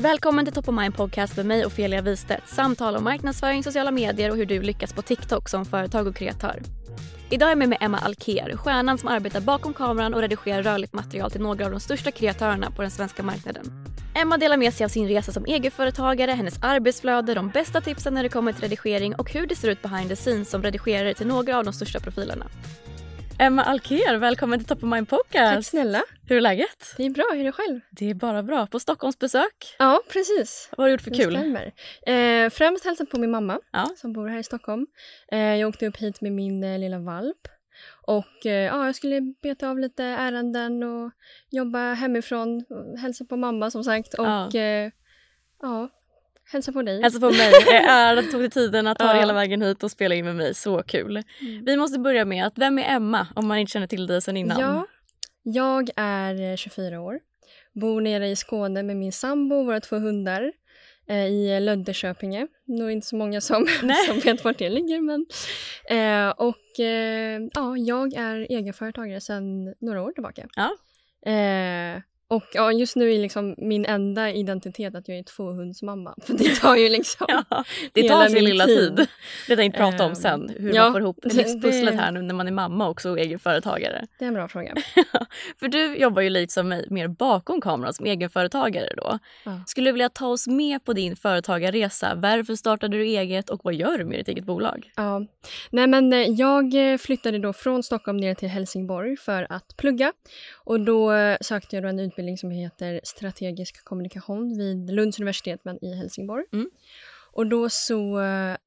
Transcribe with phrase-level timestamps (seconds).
[0.00, 2.48] Välkommen till Top of Mind Podcast med mig Ofelia Wistedt.
[2.48, 6.62] Samtal om marknadsföring, sociala medier och hur du lyckas på TikTok som företag och kreatör.
[7.30, 10.92] Idag är jag med, med Emma Alker, stjärnan som arbetar bakom kameran och redigerar rörligt
[10.92, 13.86] material till några av de största kreatörerna på den svenska marknaden.
[14.14, 18.22] Emma delar med sig av sin resa som egenföretagare, hennes arbetsflöde, de bästa tipsen när
[18.22, 21.26] det kommer till redigering och hur det ser ut behind the scenes som redigerare till
[21.26, 22.46] några av de största profilerna.
[23.38, 25.54] Emma Alker, välkommen till Top of Mind Podcast.
[25.54, 26.02] Tack snälla.
[26.28, 26.94] Hur är läget?
[26.96, 27.80] Det är bra, hur är det själv?
[27.90, 28.66] Det är bara bra.
[28.66, 29.76] På Stockholmsbesök?
[29.78, 30.68] Ja, precis.
[30.76, 31.36] Vad har du gjort för Det kul?
[32.14, 33.88] Eh, främst hälsat på min mamma Ja.
[33.96, 34.86] som bor här i Stockholm.
[35.32, 37.48] Eh, jag åkte upp hit med min eh, lilla valp.
[38.06, 41.10] Och eh, ja, jag skulle beta av lite ärenden och
[41.50, 42.64] jobba hemifrån.
[43.02, 44.14] Hälsa på mamma som sagt.
[44.14, 44.50] Och Ja.
[44.54, 44.90] eh,
[45.62, 45.88] ja,
[46.52, 47.02] hälsa på dig.
[47.02, 47.52] Hälsa på mig.
[47.66, 50.14] Jag är att du tog dig tiden att ta dig hela vägen hit och spela
[50.14, 50.54] in med mig.
[50.54, 51.22] Så kul.
[51.62, 54.36] Vi måste börja med att vem är Emma om man inte känner till dig sen
[54.36, 54.60] innan?
[54.60, 54.86] Ja,
[55.42, 57.20] jag är eh, 24 år.
[57.74, 60.52] Bor nere i Skåne med min sambo och våra två hundar
[61.08, 62.46] eh, i Löddeköpinge.
[62.66, 63.66] Nog inte så många som,
[64.06, 65.00] som vet vart det ligger.
[65.00, 65.26] Men,
[65.90, 70.48] eh, och eh, ja, jag är egenföretagare sedan några år tillbaka.
[70.56, 70.76] Ja.
[71.32, 76.14] Eh, och ja, just nu är liksom min enda identitet att jag är tvåhundsmamma.
[76.22, 77.26] För det tar ju liksom...
[77.28, 78.96] Ja, det tar sin lilla tid.
[78.96, 79.06] tid.
[79.48, 80.54] Det tänkte jag prata om Ehm, sen.
[80.58, 84.06] Hur ja, man får ihop livspusslet här nu när man är mamma också och egenföretagare.
[84.18, 84.74] Det är en bra fråga.
[85.60, 89.18] För du jobbar ju lite som mig mer bakom kameran som egenföretagare då.
[89.44, 89.60] Ja.
[89.66, 92.14] Skulle du vilja ta oss med på din företagarresa?
[92.14, 94.92] Varför startade du eget och vad gör du med ditt eget bolag?
[94.96, 95.22] Ja.
[95.70, 100.12] Nej, men eh, jag eh, flyttade då från Stockholm ner till Helsingborg för att plugga.
[100.68, 105.84] Och då sökte jag då en utbildning som heter strategisk kommunikation vid Lunds universitet men
[105.84, 106.44] i Helsingborg.
[106.52, 106.70] Mm.
[107.32, 108.18] Och då så,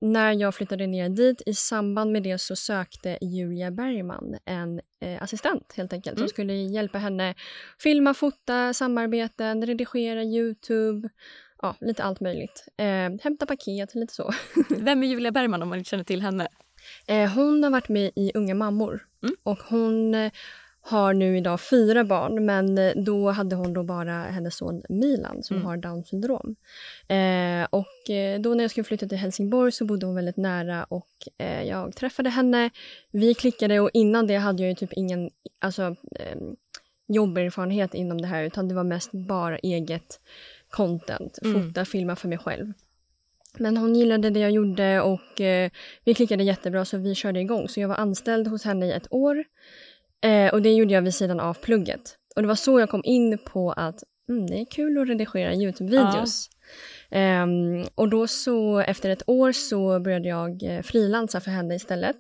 [0.02, 5.24] när jag flyttade ner dit, i samband med det så sökte Julia Bergman en eh,
[5.24, 6.28] assistent helt enkelt Mm.
[6.28, 7.36] som skulle hjälpa henne
[7.80, 11.10] filma, fota, samarbeten, redigera Youtube,
[11.62, 12.66] ja, lite allt möjligt.
[12.78, 14.34] Eh, hämta paket, lite så.
[14.70, 16.48] Vem är Julia Bergman om man inte känner till henne?
[17.08, 19.36] Eh, hon har varit med i Unga mammor Mm.
[19.44, 20.16] och hon
[20.84, 25.44] har nu idag fyra barn men eh, då hade hon då bara hennes son Milan
[25.44, 25.66] som Mm.
[25.68, 26.56] har Downs syndrom.
[27.08, 30.84] Eh, och eh, då när jag skulle flytta till Helsingborg så bodde hon väldigt nära
[30.84, 32.70] och eh, jag träffade henne.
[33.12, 36.38] Vi klickade och innan det hade jag ju typ ingen alltså, eh,
[37.08, 40.20] jobberfarenhet inom det här utan det var mest bara eget
[40.70, 41.40] content.
[41.44, 41.68] Mm.
[41.68, 42.74] Fota, filma för mig själv.
[43.58, 45.72] Men hon gillade det jag gjorde och eh,
[46.04, 47.68] vi klickade jättebra så vi körde igång.
[47.70, 49.44] Så jag var anställd hos henne i ett år
[50.22, 52.16] eh, och det gjorde jag vid sidan av plugget.
[52.36, 55.54] Och det var så jag kom in på att mm, det är kul att redigera
[55.54, 56.48] Youtube-videos.
[57.10, 62.18] Ehm, och då så efter ett år så började jag eh, frilansa för henne istället.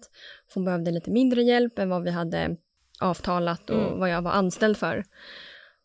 [0.47, 2.56] För Hon behövde lite mindre hjälp än vad vi hade
[3.00, 4.00] avtalat och Mm.
[4.00, 5.04] vad jag var anställd för.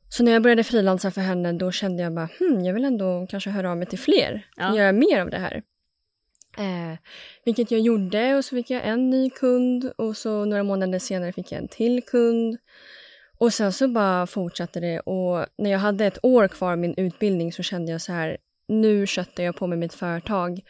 [0.08, 3.26] Så när jag började frilansa för henne då kände jag bara, hmm, jag vill ändå
[3.30, 4.46] kanske höra av mig till fler.
[4.56, 4.76] Ja.
[4.76, 5.62] Göra mer av det här.
[6.58, 6.98] Eh,
[7.44, 11.32] vilket jag gjorde och så fick jag en ny kund och så några månader senare
[11.32, 12.58] fick jag en till kund.
[13.38, 16.94] Och sen så bara fortsatte det och när jag hade ett år kvar av min
[16.96, 18.36] utbildning så kände jag så här,
[18.68, 20.60] nu köttar jag på med mitt företag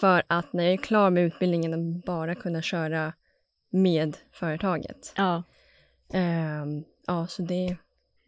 [0.00, 3.12] för att när jag är klar med utbildningen bara kunna köra
[3.70, 5.12] med företaget.
[5.16, 5.42] Ja.
[6.12, 7.76] Ehm, ja, så det,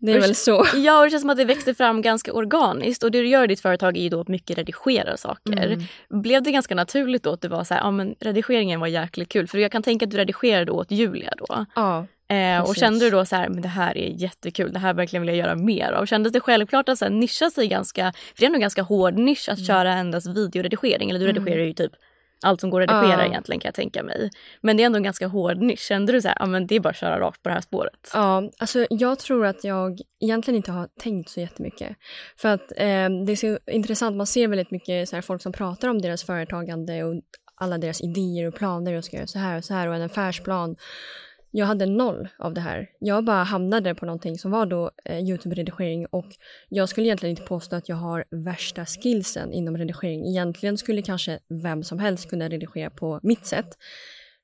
[0.00, 0.64] det är väl så.
[0.76, 3.02] Ja, och det känns som att det växte fram ganska organiskt.
[3.02, 5.66] Och det du gör i ditt företag är ju då att mycket redigera saker.
[5.66, 6.22] Mm.
[6.22, 9.28] Blev det ganska naturligt då att det var så här, ja men redigeringen var jäkligt
[9.28, 9.48] kul?
[9.48, 11.66] För jag kan tänka att du redigerade åt Julia då.
[11.74, 14.94] Ja, Eh, och kände du då så här, men det här är jättekul, det här
[14.94, 16.06] verkligen vill jag göra mer av.
[16.06, 19.14] Kändes det självklart att så här, nischa sig ganska, för det är en ganska hård
[19.14, 21.10] nisch att köra endast videoredigering.
[21.10, 21.36] Eller du Mm.
[21.44, 21.92] redigerar ju typ
[22.42, 23.26] allt som går att redigera Ja.
[23.26, 24.30] egentligen kan jag tänka mig.
[24.60, 25.78] Men det är ändå en ganska hård nisch.
[25.80, 27.60] Kände du så här, ja men det är bara att köra rakt på det här
[27.60, 28.10] spåret?
[28.14, 31.96] Ja, alltså jag tror att jag egentligen inte har tänkt så jättemycket.
[32.36, 35.52] För att eh, det är så intressant, man ser väldigt mycket så här, folk som
[35.52, 37.14] pratar om deras företagande och
[37.60, 40.02] alla deras idéer och planer och ska göra så här och så här och en
[40.02, 40.76] affärsplan.
[41.50, 42.90] Jag hade noll av det här.
[43.00, 46.26] Jag bara hamnade på någonting som var då eh, Youtube-redigering och
[46.68, 50.26] jag skulle egentligen inte påstå att jag har värsta skillsen inom redigering.
[50.26, 53.68] Egentligen skulle kanske vem som helst kunna redigera på mitt sätt.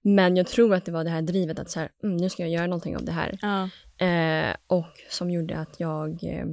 [0.03, 2.43] Men jag tror att det var det här drivet att så här, mm, nu ska
[2.43, 3.39] jag göra någonting av det här.
[3.43, 3.69] Ja.
[4.07, 6.47] Eh, och som gjorde att jag, eh,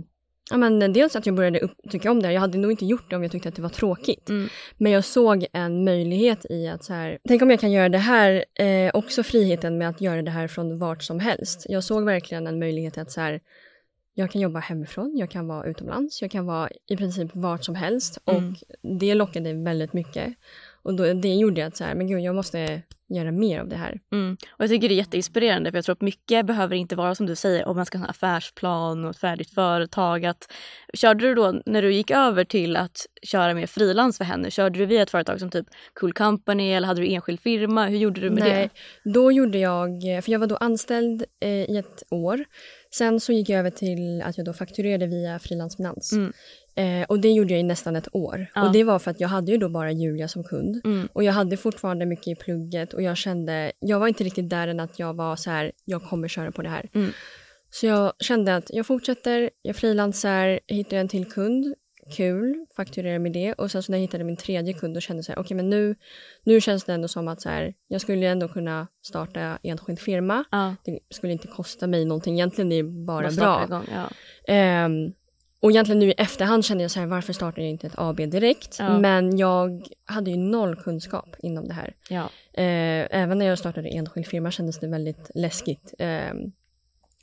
[0.51, 2.33] ja men dels att jag började upp, tycka om det.
[2.33, 4.29] Jag hade nog inte gjort det om jag tyckte att det var tråkigt.
[4.29, 4.49] Mm.
[4.77, 7.97] Men jag såg en möjlighet i att så här, tänk om jag kan göra det
[7.97, 11.65] här, eh, också friheten med att göra det här från vart som helst.
[11.69, 13.41] Jag såg verkligen en möjlighet att så här,
[14.13, 17.75] jag kan jobba hemifrån, jag kan vara utomlands, jag kan vara i princip vart som
[17.75, 18.17] helst.
[18.25, 18.47] Mm.
[18.47, 18.57] Och
[18.99, 20.33] det lockade väldigt mycket.
[20.83, 22.81] Och då, det gjorde att så här, men gud, jag måste
[23.15, 23.99] göra mer av det här.
[24.11, 24.37] Mm.
[24.49, 27.25] Och jag tycker det är jätteinspirerande för jag tror att mycket behöver inte vara som
[27.25, 30.25] du säger om man ska ha en affärsplan och ett färdigt företag.
[30.25, 30.51] Att,
[30.93, 34.79] körde du då när du gick över till att köra mer frilans för henne, körde
[34.79, 35.67] du via ett företag som typ
[35.99, 37.87] Cool Company eller hade du enskild firma?
[37.87, 38.69] Hur gjorde du med Nej,
[39.03, 42.45] då gjorde jag, för jag var då anställd eh, i ett år.
[42.93, 46.13] Sen så gick jag över till att jag då fakturerade via frilansfinans.
[46.13, 46.33] Mm.
[46.75, 48.47] Eh, och det gjorde jag i nästan ett år.
[48.55, 48.65] Ja.
[48.67, 50.81] Och det var för att jag hade ju då bara Julia som kund.
[50.83, 51.09] Mm.
[51.13, 54.67] Och jag hade fortfarande mycket i plugget och jag kände, jag var inte riktigt där
[54.67, 56.89] än att jag var så här, jag kommer köra på det här.
[56.93, 57.11] Mm.
[57.69, 61.75] Så jag kände att jag fortsätter, jag frilansar, hittar en till kund,
[62.17, 63.53] kul, fakturerar med det.
[63.53, 65.69] Och sen så när jag hittade min tredje kund och kände så här, okej men
[65.69, 65.95] nu,
[66.43, 70.43] nu känns det ändå som att så här, jag skulle ändå kunna starta enskild firma.
[70.51, 73.63] Ja, Det skulle inte kosta mig någonting, egentligen det är bara bra.
[73.63, 73.85] igång.
[73.91, 74.09] Ja.
[74.53, 75.13] Ehm,
[75.61, 78.17] och egentligen nu i efterhand känner jag så här, varför startar jag inte ett AB
[78.17, 78.75] direkt?
[78.79, 78.99] Ja.
[78.99, 81.95] Men jag hade ju noll kunskap inom det här.
[82.09, 82.23] Ja.
[82.53, 85.93] Eh, även när jag startade enskild firma kändes det väldigt läskigt.
[85.99, 86.51] Ehm,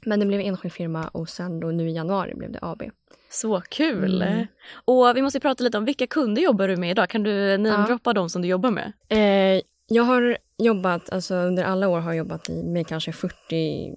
[0.05, 2.83] men det blev enskild firma och sen då nu i januari blev det AB.
[3.31, 4.23] Så kul!
[4.23, 4.47] Mm.
[4.85, 7.09] Och vi måste prata lite om vilka kunder jobbar du med idag?
[7.09, 8.93] Kan du namedroppa de som du jobbar med?
[9.09, 13.97] Eh, jag har jobbat, alltså under alla år har jag jobbat i, med kanske 40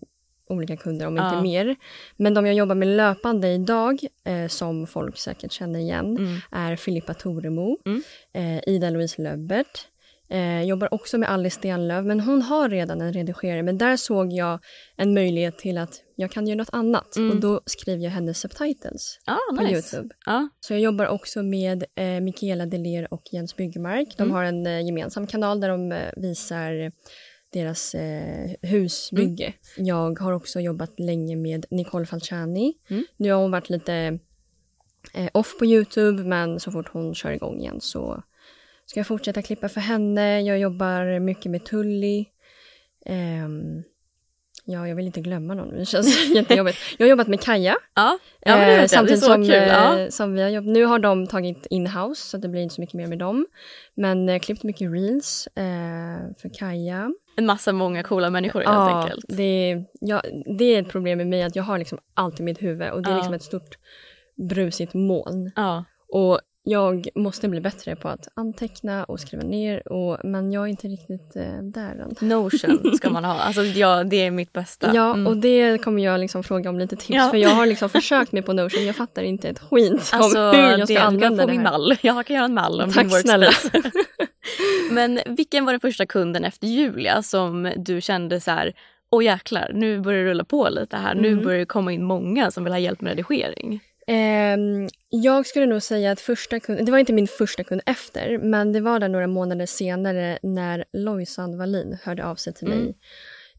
[0.52, 1.30] olika kunder, om Ja.
[1.30, 1.76] inte mer.
[2.18, 6.38] Men de jag jobbar med löpande idag, eh, som folk säkert känner igen, Mm.
[6.52, 8.02] är Filippa Toremo, Mm.
[8.34, 9.88] eh, Ida-Louise Löbbert.
[10.30, 13.64] Eh, jobbar också med Alice Stenlöf, men hon har redan en redigerare.
[13.64, 14.60] Men där såg jag
[14.98, 17.16] en möjlighet till att jag kan göra något annat.
[17.16, 17.30] Mm.
[17.32, 19.74] Och då skrev jag hennes subtitles Ja, på nice.
[19.98, 20.16] Youtube.
[20.26, 20.50] Ja.
[20.60, 24.08] Så jag jobbar också med eh, Mikaela Deler och Jens Byggmark.
[24.18, 24.36] De Mm.
[24.36, 26.92] har en eh, gemensam kanal där de eh, visar
[27.52, 29.54] deras eh, husbygge.
[29.78, 32.74] Jag har också jobbat länge med Nicole Falciani.
[32.90, 33.06] Mm.
[33.18, 34.20] Nu har hon varit lite
[35.14, 38.24] eh, off på Youtube men så fort hon kör igång igen så
[38.86, 40.42] ska jag fortsätta klippa för henne.
[40.42, 42.26] Jag jobbar mycket med Tully.
[43.06, 43.84] Ehm,
[44.66, 45.78] ja, jag vill inte glömma någon.
[45.78, 46.78] Det känns jättejobbigt.
[46.98, 47.78] Jag har jobbat med Kaja.
[47.96, 48.80] Ja, ja men det vet jag.
[48.80, 49.54] det är samtidigt så som, kul.
[49.54, 50.00] Ja.
[50.00, 50.74] eh, som vi har jobbat.
[50.74, 53.46] Nu har de tagit in-house så det blir inte så mycket mer med dem.
[53.96, 57.12] Men eh, klippt mycket reels eh, för Kaja.
[57.36, 59.26] En massa många coola människor helt Ja, enkelt.
[59.28, 60.22] det, ja,
[60.58, 63.02] det är ett problem med mig att jag har liksom allt i mitt huvud och
[63.02, 63.18] det är Ja.
[63.18, 63.78] liksom ett stort
[64.50, 65.52] brusigt moln.
[65.56, 65.84] Ja.
[66.14, 70.68] Och jag måste bli bättre på att anteckna och skriva ner och, men jag är
[70.68, 72.30] inte riktigt eh, där än.
[72.30, 73.34] Notion ska man ha.
[73.40, 74.92] Alltså, ja, det är mitt bästa.
[74.96, 75.28] Ja, Mm.
[75.28, 77.30] och det kommer jag liksom fråga om lite tips Ja.
[77.30, 78.86] för jag har liksom försökt mig på Notion.
[78.86, 81.54] Jag fattar inte ett skit Alltså, om hur jag det, ska kan använda få det
[81.54, 81.72] min här.
[81.72, 81.96] mall.
[82.02, 83.46] Jag kan göra en mall om Tack snälla.
[83.46, 83.92] workspace.
[84.92, 88.74] Men vilken var den första kunden efter Julia som du kände så här,
[89.12, 91.16] åh jäklar, nu börjar det rulla på lite här.
[91.16, 91.44] Nu Mm.
[91.44, 93.80] börjar det komma in många som vill ha hjälp med redigering.
[94.08, 98.38] Ehm, jag skulle nog säga att första kund, det var inte min första kund efter,
[98.38, 102.80] men det var där några månader senare när Lojsan Wallin hörde av sig till Mm.
[102.84, 102.96] mig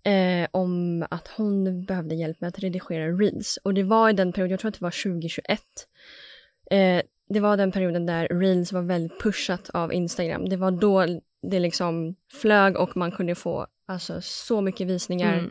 [0.05, 3.59] eh, om att hon behövde hjälp med att redigera reels.
[3.63, 5.61] Och det var i den perioden, jag tror att det var 2021.
[6.71, 10.49] Eh, det var den perioden där reels var väldigt pushat av Instagram.
[10.49, 11.07] Det var då
[11.51, 15.51] det liksom flög och man kunde få alltså, så mycket visningar Mm.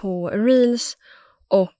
[0.00, 0.96] på reels.
[1.48, 1.70] Och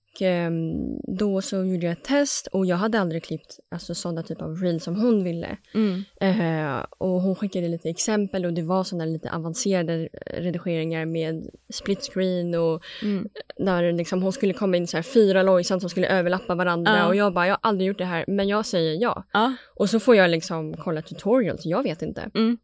[1.17, 4.55] då så gjorde jag ett test och jag hade aldrig klippt alltså, sådana typ av
[4.55, 5.57] reels som hon ville.
[5.73, 6.03] Mm.
[6.21, 12.01] Eh, och hon skickade lite exempel och det var sådana lite avancerade redigeringar med split
[12.13, 13.27] screen och Mm.
[13.57, 17.07] där liksom hon skulle komma in så här fyra Lojsan som skulle överlappa varandra Ja.
[17.07, 19.23] och jag bara jag har aldrig gjort det här men jag säger ja.
[19.33, 19.53] Ja.
[19.75, 22.29] Och så får jag liksom kolla tutorials, jag vet inte.
[22.35, 22.57] Mm.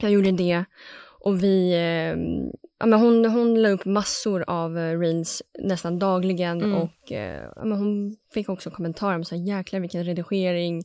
[0.00, 0.64] Jag gjorde det
[1.20, 2.16] och vi, eh,
[2.78, 6.74] ja, men hon, hon la upp massor av eh, reels nästan dagligen Mm.
[6.74, 10.82] och eh, ja, men hon fick också kommentarer om så här, jäklar vilken redigering.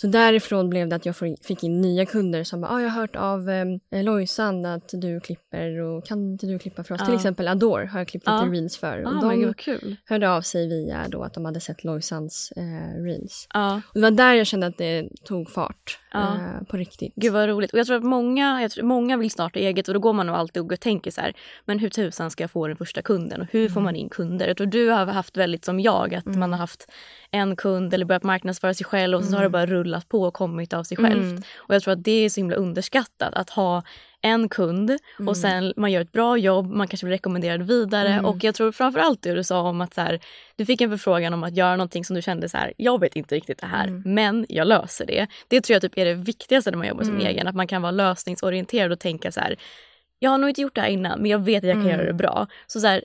[0.00, 3.00] Så därifrån blev det att jag fick in nya kunder som bara, ah, jag har
[3.00, 7.00] hört av eh, Lojsan att du klipper och kan inte du klippa för oss?
[7.00, 7.06] Ja.
[7.06, 8.40] Till exempel Adore har jag klippt Ja.
[8.44, 9.02] lite reels för.
[9.02, 9.96] Ah, och men gud de vad kul.
[10.04, 13.46] hörde av sig via då att de hade sett Lojsans eh, reels.
[13.54, 13.74] Ja.
[13.88, 16.34] Och det var där jag kände att det tog fart Ja.
[16.34, 17.12] eh, på riktigt.
[17.16, 17.72] Gud vad roligt.
[17.72, 20.26] Och jag tror att många, jag tror, många vill starta eget och då går man
[20.26, 21.32] nog alltid och tänker så här,
[21.64, 24.46] men hur tusan ska jag få den första kunden och hur får man in kunder?
[24.46, 26.90] Jag tror du har haft väldigt som jag, att man har haft
[27.30, 30.34] en kund eller börjat marknadsföra sig själv och så har det bara rullat på och
[30.34, 31.30] kommit av sig självt.
[31.30, 31.42] Mm.
[31.56, 33.82] Och jag tror att det är så himla underskattat att ha
[34.22, 38.44] en kund och sen man gör ett bra jobb, man kanske blir rekommenderad vidare och
[38.44, 40.20] jag tror framförallt det du sa om att så här,
[40.56, 43.16] du fick en förfrågan om att göra någonting som du kände så här, jag vet
[43.16, 45.26] inte riktigt det här men jag löser det.
[45.48, 47.82] Det tror jag typ är det viktigaste när man jobbar som egen, att man kan
[47.82, 49.56] vara lösningsorienterad och tänka så här,
[50.18, 51.92] jag har nog inte gjort det här innan men jag vet att jag kan Mm.
[51.96, 52.46] göra det bra.
[52.66, 53.04] Så, så här,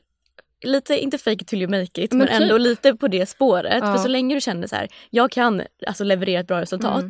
[0.65, 2.41] lite, inte fake it till you make it, Men men, typ.
[2.41, 3.77] ändå lite på det spåret.
[3.82, 3.93] Ja.
[3.93, 7.10] För så länge du känner så här, jag kan alltså leverera ett bra resultat, Mm.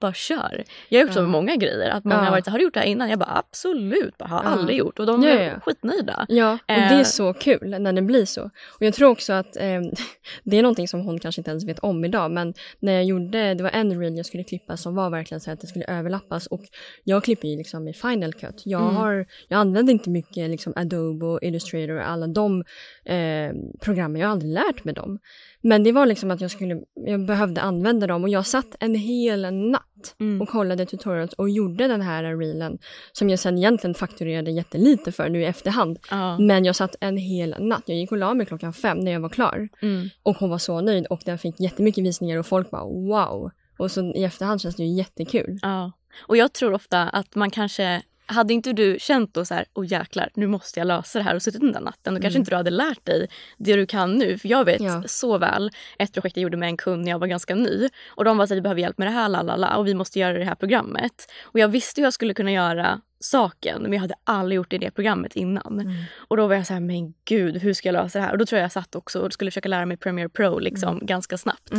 [0.00, 0.64] Bara kör.
[0.88, 1.90] Jag har gjort så med många grejer.
[1.90, 3.10] Att många har varit så har du gjort det här innan?
[3.10, 4.98] Jag bara absolut, bara, har aldrig gjort.
[4.98, 5.60] Och de Ja, är ja.
[5.60, 6.26] skitnöjda.
[6.28, 6.98] Ja, och det Eh.
[7.00, 8.42] är så kul när det blir så.
[8.44, 9.80] Och jag tror också att eh,
[10.44, 13.54] det är någonting som hon kanske inte ens vet om idag, men när jag gjorde,
[13.54, 16.46] det var en reel jag skulle klippa som var verkligen så att det skulle överlappas
[16.46, 16.62] och
[17.04, 18.62] jag klipper ju liksom i Final Cut.
[18.64, 18.96] Jag, Mm.
[18.96, 22.64] har, jag använder inte mycket liksom Adobe och Illustrator och alla de
[23.06, 25.18] eh, programmen, jag har aldrig lärt mig dem.
[25.60, 28.94] Men det var liksom att jag skulle, jag behövde använda dem och jag satt en
[28.94, 29.82] hel natt
[30.20, 30.42] Mm.
[30.42, 32.78] och kollade tutorials och gjorde den här reelen
[33.12, 35.98] som jag sen egentligen fakturerade jättelite för nu i efterhand.
[36.10, 36.38] Ja.
[36.38, 37.82] Men jag satt en hel natt.
[37.86, 39.68] Jag gick och la mig klockan fem när jag var klar.
[39.82, 40.08] Mm.
[40.22, 43.50] Och hon var så nöjd och den fick jättemycket visningar och folk bara wow.
[43.78, 45.58] Och så i efterhand känns det ju jättekul.
[45.62, 45.92] Ja.
[46.26, 49.86] Och jag tror ofta att man kanske hade inte du känt då så här, åh
[49.86, 52.50] jäklar, nu måste jag lösa det här och suttit den där natten, då kanske inte
[52.50, 53.28] du hade lärt dig
[53.58, 54.38] det du kan nu.
[54.38, 55.02] För jag vet Ja.
[55.06, 58.24] så väl ett projekt jag gjorde med en kund när jag var ganska ny och
[58.24, 60.38] de var så här, vi behöver hjälp med det här, lalala, och vi måste göra
[60.38, 61.32] det här programmet.
[61.42, 64.76] Och jag visste hur jag skulle kunna göra saken men jag hade aldrig gjort det
[64.76, 65.96] i det programmet innan.
[66.16, 68.32] Och då var jag så här, men gud, hur ska jag lösa det här?
[68.32, 70.98] Och då tror jag jag satt också och skulle försöka lära mig Premiere Pro liksom
[71.06, 71.72] ganska snabbt.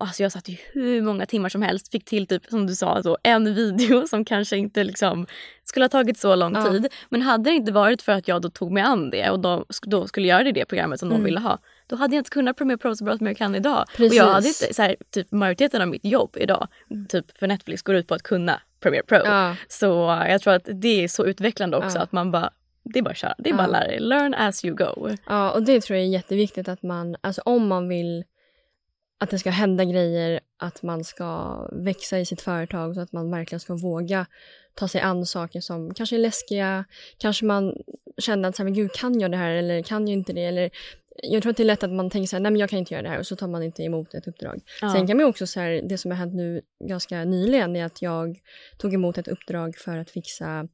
[0.00, 3.02] Alltså jag satt i hur många timmar som helst, fick till typ som du sa
[3.02, 5.26] så, en video som kanske inte liksom
[5.64, 6.70] skulle ha tagit så lång Ja.
[6.70, 6.86] tid.
[7.08, 9.64] Men hade det inte varit för att jag då tog mig an det och då,
[9.82, 11.58] då skulle göra det i det programmet som de ville ha.
[11.86, 13.82] Då hade jag inte kunnat Premiere Pro så bra som jag kan idag.
[13.82, 14.18] Och Precis.
[14.18, 16.68] jag hade inte, så här, typ majoriteten av mitt jobb idag,
[17.08, 19.18] typ för Netflix, går ut på att kunna Premiere Pro.
[19.24, 19.56] Ja.
[19.68, 22.02] Så uh, jag tror att det är så utvecklande också Ja.
[22.02, 22.50] att man bara,
[22.84, 24.00] det är bara att köra, det är bara att lära dig.
[24.00, 25.08] Learn as you go.
[25.26, 28.24] Ja, och det tror jag är jätteviktigt att man, alltså om man vill
[29.20, 33.30] att det ska hända grejer, att man ska växa i sitt företag så att man
[33.30, 34.26] verkligen ska våga
[34.74, 36.84] ta sig an saker som kanske är läskiga,
[37.18, 37.76] kanske man
[38.18, 40.44] känner att så här, men gud, kan jag det här eller kan jag inte det?
[40.44, 40.70] Eller,
[41.22, 42.78] jag tror att det är lätt att man tänker så här, nej men jag kan
[42.78, 44.60] inte göra det här och så tar man inte emot ett uppdrag.
[44.80, 44.92] Ja.
[44.92, 48.02] Sen kan man också så här, det som har hänt nu ganska nyligen är att
[48.02, 48.38] jag
[48.78, 50.68] tog emot ett uppdrag för att fixa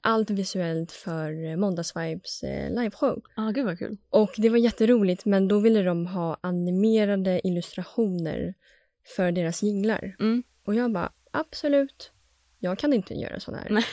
[0.00, 3.22] allt visuellt för eh, Måndagsvibes eh, liveshow.
[3.36, 3.96] Ja, gud vad kul.
[4.10, 8.54] Och det var jätteroligt men då ville de ha animerade illustrationer
[9.16, 10.16] för deras jinglar.
[10.20, 10.42] Mm.
[10.64, 12.12] Och jag bara absolut,
[12.58, 13.70] jag kan inte göra sådana här.
[13.70, 13.84] Nej.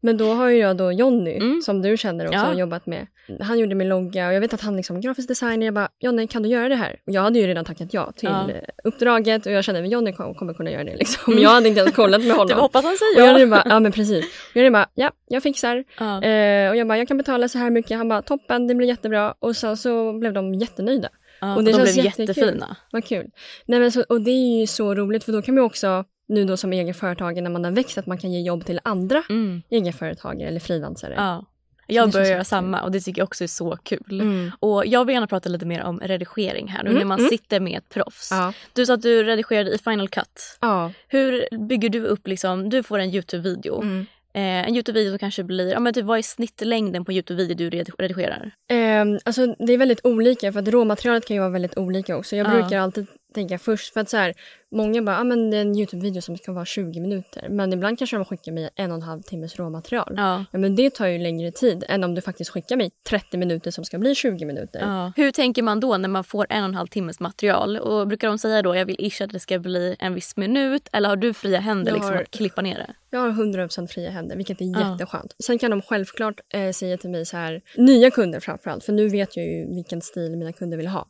[0.00, 1.60] Men då har ju jag då Jonny, Mm.
[1.62, 2.44] som du känner också, Ja.
[2.44, 3.06] har jobbat med.
[3.40, 5.64] Han gjorde min logga och jag vet att han liksom grafisk designer.
[5.66, 6.92] Jag bara, Jonny kan du göra det här?
[7.06, 8.50] Och jag hade ju redan tackat ja till Ja.
[8.50, 11.34] eh, uppdraget och jag kände att Jonny kom- kommer kunna göra det liksom.
[11.34, 12.48] Men jag hade inte ens kollat med honom.
[12.48, 13.32] Du hoppas han och säger jag ja.
[13.32, 14.24] hade bara, ja men precis.
[14.54, 15.84] Och jag bara, ja, jag fixar.
[15.98, 16.22] Ja.
[16.22, 17.96] Eh, och jag bara, jag kan betala så här mycket.
[17.96, 19.34] Han bara, toppen, det blir jättebra.
[19.38, 21.08] Och sen så blev de jättenöjda.
[21.40, 22.76] Ja, och det de känns blev jättefina.
[22.92, 23.26] Vad kul.
[23.66, 26.44] Nej, men så, och det är ju så roligt för då kan man också, nu
[26.44, 29.62] då som egenföretagare när man har växt, att man kan ge jobb till andra Mm.
[29.70, 31.14] egenföretagare eller frilansare.
[31.16, 31.44] Ja.
[31.90, 34.20] Jag börjar göra samma och det tycker jag också är så kul.
[34.20, 34.50] Mm.
[34.60, 37.28] Och jag vill gärna prata lite mer om redigering här nu Mm, när man mm.
[37.30, 38.28] sitter med ett proffs.
[38.30, 38.52] Ja.
[38.72, 40.58] Du sa att du redigerade i Final Cut.
[40.60, 40.92] ja.
[41.08, 43.82] Hur bygger du upp liksom, du får en Youtube-video.
[43.82, 44.06] Mm.
[44.32, 47.70] Eh, en Youtube-video som kanske blir, ja men typ vad är snittlängden på Youtube-video du
[47.70, 48.50] redi- redigerar?
[48.70, 52.36] Ehm, alltså det är väldigt olika för att råmaterialet kan ju vara väldigt olika också.
[52.36, 52.50] Jag Ja.
[52.50, 54.34] brukar alltid tänka först för att så här,
[54.70, 57.46] många bara, ah, men det är en Youtube-video som ska vara 20 minuter.
[57.50, 60.14] Men ibland kanske de skickar mig en och en halv timmes råmaterial.
[60.16, 60.44] Ja.
[60.52, 63.70] Ja, men det tar ju längre tid än om du faktiskt skickar mig 30 minuter
[63.70, 64.80] som ska bli 20 minuter.
[64.80, 65.12] Ja.
[65.16, 67.76] Hur tänker man då när man får en och en halv timmes material?
[67.78, 70.88] Och brukar de säga då jag vill ish att det ska bli en viss minut
[70.92, 72.94] eller har du fria händer liksom, har- att klippa ner det?
[73.10, 74.92] Jag har 100% fria händer, vilket är Ja.
[74.92, 75.36] jätteskönt.
[75.44, 79.08] Sen kan de självklart eh, säga till mig så här, nya kunder framförallt, för nu
[79.08, 81.08] vet jag ju vilken stil mina kunder vill ha.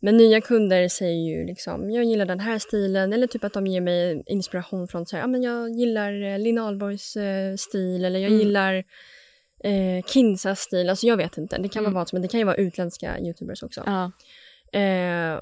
[0.00, 3.66] Men nya kunder säger ju liksom, jag gillar den här stilen, eller typ att de
[3.66, 8.04] ger mig inspiration från så här, ja men jag gillar eh, Linn Ahlborgs eh, stil,
[8.04, 8.38] eller jag Mm.
[8.38, 8.74] gillar
[9.64, 11.58] eh, Kinsa-stil, alltså jag vet inte.
[11.58, 11.92] Det kan Mm.
[11.92, 13.82] vara vad som det kan ju vara utländska youtubers också.
[13.86, 14.12] Ja.
[14.80, 15.38] Eh,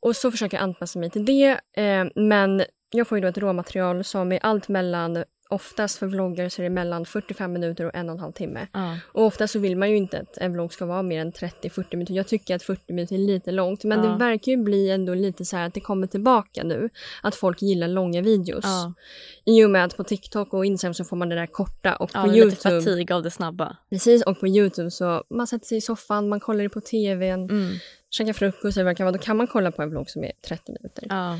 [0.00, 1.60] och så försöker jag anpassa mig till det.
[1.76, 6.48] Eh, men jag får ju då ett råmaterial som är allt mellan, oftast för vloggar
[6.48, 8.66] så är det mellan 45 minuter och en och en halv timme.
[8.72, 8.96] Ja.
[9.12, 11.84] Och ofta så vill man ju inte att en vlogg ska vara mer än 30-40
[11.96, 12.14] minuter.
[12.14, 13.84] Jag tycker att 40 minuter är lite långt.
[13.84, 14.10] Men Ja.
[14.10, 16.88] det verkar ju bli ändå lite så här att det kommer tillbaka nu.
[17.22, 18.64] Att folk gillar långa videos.
[18.64, 18.94] Ja.
[19.44, 22.12] I och med att på TikTok och Instagram så får man det där korta och
[22.12, 22.80] på är lite Youtube.
[22.82, 23.76] fatig av det snabba.
[23.90, 27.50] Precis, och på Youtube så man sätter sig i soffan, man kollar det på tvn,
[27.50, 27.72] Mm.
[28.10, 29.12] käkar frukost eller vad det kan vara.
[29.16, 31.04] Då kan man kolla på en vlogg som är 30 minuter.
[31.08, 31.38] Ja.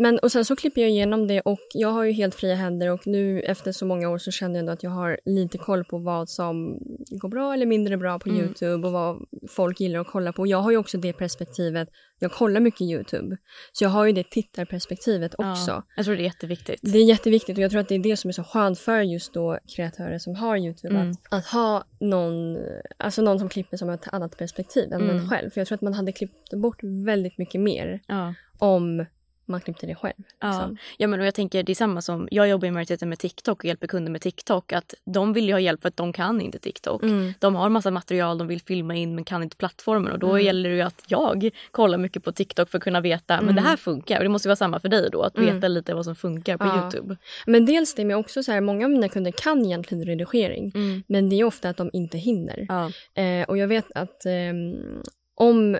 [0.00, 2.90] Men och sen så klipper jag igenom det och jag har ju helt fria händer
[2.90, 5.84] och nu efter så många år så känner jag ändå att jag har lite koll
[5.84, 6.78] på vad som
[7.10, 8.40] går bra eller mindre bra på Mm.
[8.40, 10.46] Youtube och vad folk gillar att kolla på.
[10.46, 11.88] Jag har ju också det perspektivet,
[12.18, 13.36] jag kollar mycket Youtube.
[13.72, 15.70] Så jag har ju det tittarperspektivet också.
[15.70, 15.82] Ja.
[15.96, 16.80] Jag tror det är jätteviktigt.
[16.82, 19.00] Det är jätteviktigt och jag tror att det är det som är så skönt för
[19.02, 20.94] just då kreatörer som har Youtube.
[20.94, 21.10] Mm.
[21.10, 22.58] Att, att ha någon,
[22.96, 25.16] alltså någon som klipper som ett annat perspektiv än Mm.
[25.16, 25.50] en själv.
[25.50, 28.34] För jag tror att man hade klippt bort väldigt mycket mer Ja.
[28.58, 29.04] om
[29.48, 30.14] man klippte det själv.
[30.40, 30.48] Ja.
[30.48, 30.76] liksom.
[30.98, 33.58] ja, men och jag tänker det är samma som, jag jobbar i majoriteten med TikTok
[33.58, 34.72] och hjälper kunder med TikTok.
[34.72, 37.02] Att de vill ju ha hjälp för att de kan inte TikTok.
[37.02, 37.32] Mm.
[37.38, 40.44] De har massa material de vill filma in men kan inte plattformen och då Mm.
[40.44, 43.60] gäller det ju att jag kollar mycket på TikTok för att kunna veta men det
[43.60, 43.64] Mm.
[43.64, 44.16] här funkar.
[44.16, 45.54] Och det måste vara samma för dig då, att Mm.
[45.54, 46.82] veta lite vad som funkar på Ja.
[46.82, 47.16] Youtube.
[47.46, 50.72] Men dels det, men också så här, många av mina kunder kan egentligen redigering.
[51.06, 52.66] Men det är ofta att de inte hinner.
[52.68, 52.90] Ja.
[53.22, 55.02] Eh, och jag vet att ehm,
[55.34, 55.78] om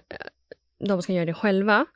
[0.85, 1.87] de ska göra det själva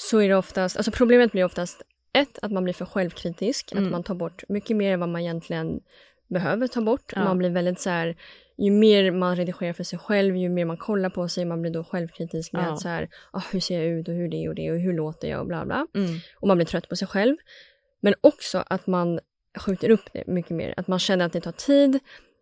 [0.00, 3.84] så är det oftast, alltså problemet blir oftast ett, att man blir för självkritisk, Mm.
[3.84, 5.80] att man tar bort mycket mer än vad man egentligen
[6.28, 7.12] behöver ta bort.
[7.16, 7.24] Ja.
[7.24, 8.16] Man blir väldigt så här,
[8.58, 11.72] ju mer man redigerar för sig själv, ju mer man kollar på sig, man blir
[11.72, 12.72] då självkritisk med Ja.
[12.72, 14.92] att så här, ah, hur ser jag ut och hur det och det och hur
[14.92, 15.86] låter jag och bla bla.
[15.94, 16.10] Mm.
[16.36, 17.36] Och man blir trött på sig själv.
[18.00, 19.20] Men också att man
[19.58, 20.74] skjuter upp det mycket mer.
[20.76, 21.98] Att man känner att det tar tid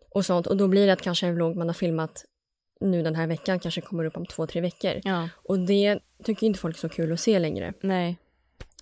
[0.09, 0.47] och sånt.
[0.47, 2.25] Och då blir det att kanske en vlogg man har filmat
[2.81, 5.01] nu den här veckan kanske kommer upp om två, tre veckor.
[5.03, 5.29] Ja.
[5.35, 7.73] Och det tycker inte folk är så kul att se längre.
[7.81, 8.17] Nej.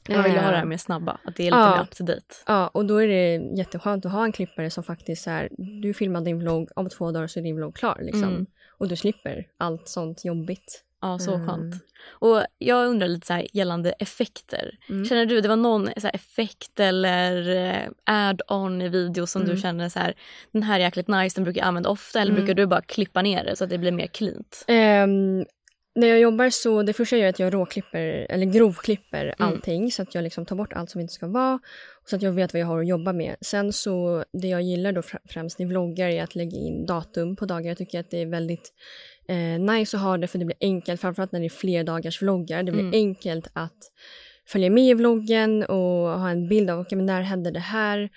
[0.10, 1.76] Man vill ju ha det här Eh, med snabba, att det är lite ja.
[1.76, 2.36] mer up to date.
[2.46, 5.50] Ja, och då är det jätteskönt att ha en klippare som faktiskt är
[5.82, 8.00] du filmar din vlogg, om två dagar så är din vlogg klar.
[8.02, 8.24] Liksom.
[8.24, 8.46] Mm.
[8.78, 10.85] Och du slipper allt sånt jobbigt.
[11.06, 11.48] Ja, så Mm.
[11.48, 11.76] skönt.
[12.10, 14.78] Och jag undrar lite så gällande effekter.
[14.90, 15.06] Mm.
[15.06, 19.62] Känner du det var någon så effekt eller eh, add-on i video som du Mm.
[19.62, 20.14] känner så här
[20.52, 22.46] den här är jäkligt nice, den brukar jag använda ofta eller Mm.
[22.46, 24.66] brukar du bara klippa ner det så att det blir mer cleant?
[24.68, 25.46] Ehm,
[25.98, 29.36] när jag jobbar så, det första jag gör är att jag råklipper, eller grovklipper Mm.
[29.38, 31.60] allting så att jag liksom tar bort allt som inte ska vara.
[32.10, 33.36] Så att jag vet vad jag har att jobba med.
[33.42, 37.36] Sen så, det jag gillar då fr- främst i vloggar är att lägga in datum
[37.36, 37.68] på dagar.
[37.68, 38.74] Jag tycker att det är väldigt
[39.28, 42.22] eh, nice att ha det för det blir enkelt, framförallt när det är fler dagars
[42.22, 42.64] vloggar.
[42.64, 42.94] Det blir Mm.
[42.94, 43.78] enkelt att
[44.48, 48.10] följa med i vloggen och ha en bild av, okay, men när hände det här?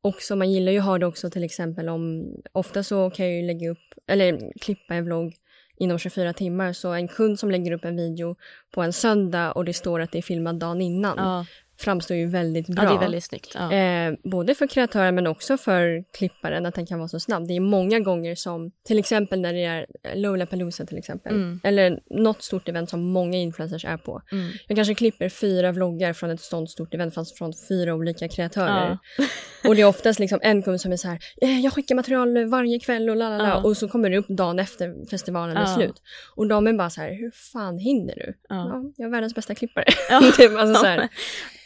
[0.00, 3.26] Och så man gillar ju att ha det också till exempel om, ofta så kan
[3.26, 5.34] jag ju lägga upp, eller klippa en vlogg
[5.78, 6.72] inom 24 timmar.
[6.72, 8.36] Så en kund som lägger upp en video
[8.74, 11.46] på en söndag och det står att det är filmat dagen innan Ja,
[11.78, 12.84] framstår ju väldigt bra.
[12.84, 13.52] ja det är väldigt snyggt.
[13.54, 13.72] Ja.
[13.72, 17.48] Eh, både för kreatören men också för klipparen att den kan vara så snabb.
[17.48, 21.60] Det är många gånger som, till exempel när det är Lollapalooza till exempel, Mm.
[21.64, 24.22] eller något stort event som många influencers är på.
[24.32, 24.50] Mm.
[24.68, 28.98] Jag kanske klipper fyra vloggar från ett sånt stort event fast från fyra olika kreatörer.
[29.18, 29.24] Ja.
[29.68, 32.44] Och det är oftast liksom en kund som är så här, eh, jag skickar material
[32.48, 33.48] varje kväll och lalala.
[33.48, 33.62] Ja.
[33.62, 36.02] Och så kommer det upp dagen efter festivalen är slut.
[36.36, 38.34] Och de är bara så här, hur fan hinner du?
[38.48, 38.56] Ja.
[38.56, 39.84] Ja, jag är världens bästa klippare.
[40.36, 41.08] Typ, alltså så här.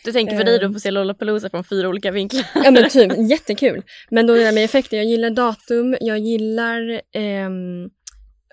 [0.04, 0.70] Du tänker för dig då Ehm.
[0.70, 2.44] att få se Lollapalooza från fyra olika vinklar.
[2.54, 3.82] Ja men typ, jättekul.
[4.10, 7.90] Men då det där med effekter, jag gillar datum, jag gillar ehm,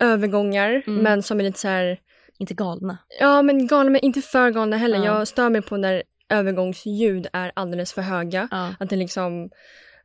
[0.01, 1.03] övergångar, Mm.
[1.03, 1.97] men som är lite så här,
[2.39, 2.97] Inte galna.
[3.19, 4.97] ja men galna men inte för galna heller.
[4.97, 5.05] Ja.
[5.05, 8.47] Jag stör mig på när övergångsljud är alldeles för höga.
[8.51, 8.73] Ja.
[8.79, 9.49] Att det liksom,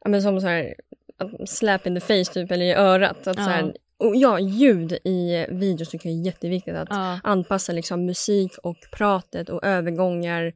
[0.05, 0.74] ja men som så här,
[1.18, 3.26] att slap in the face typ, eller i örat.
[3.26, 3.44] Att Ja.
[3.44, 3.74] så här,
[4.06, 6.74] och ja, ljud i videos tycker jag är jätteviktigt.
[6.76, 7.20] Att Ja.
[7.24, 10.52] anpassa liksom musik och pratet och övergångar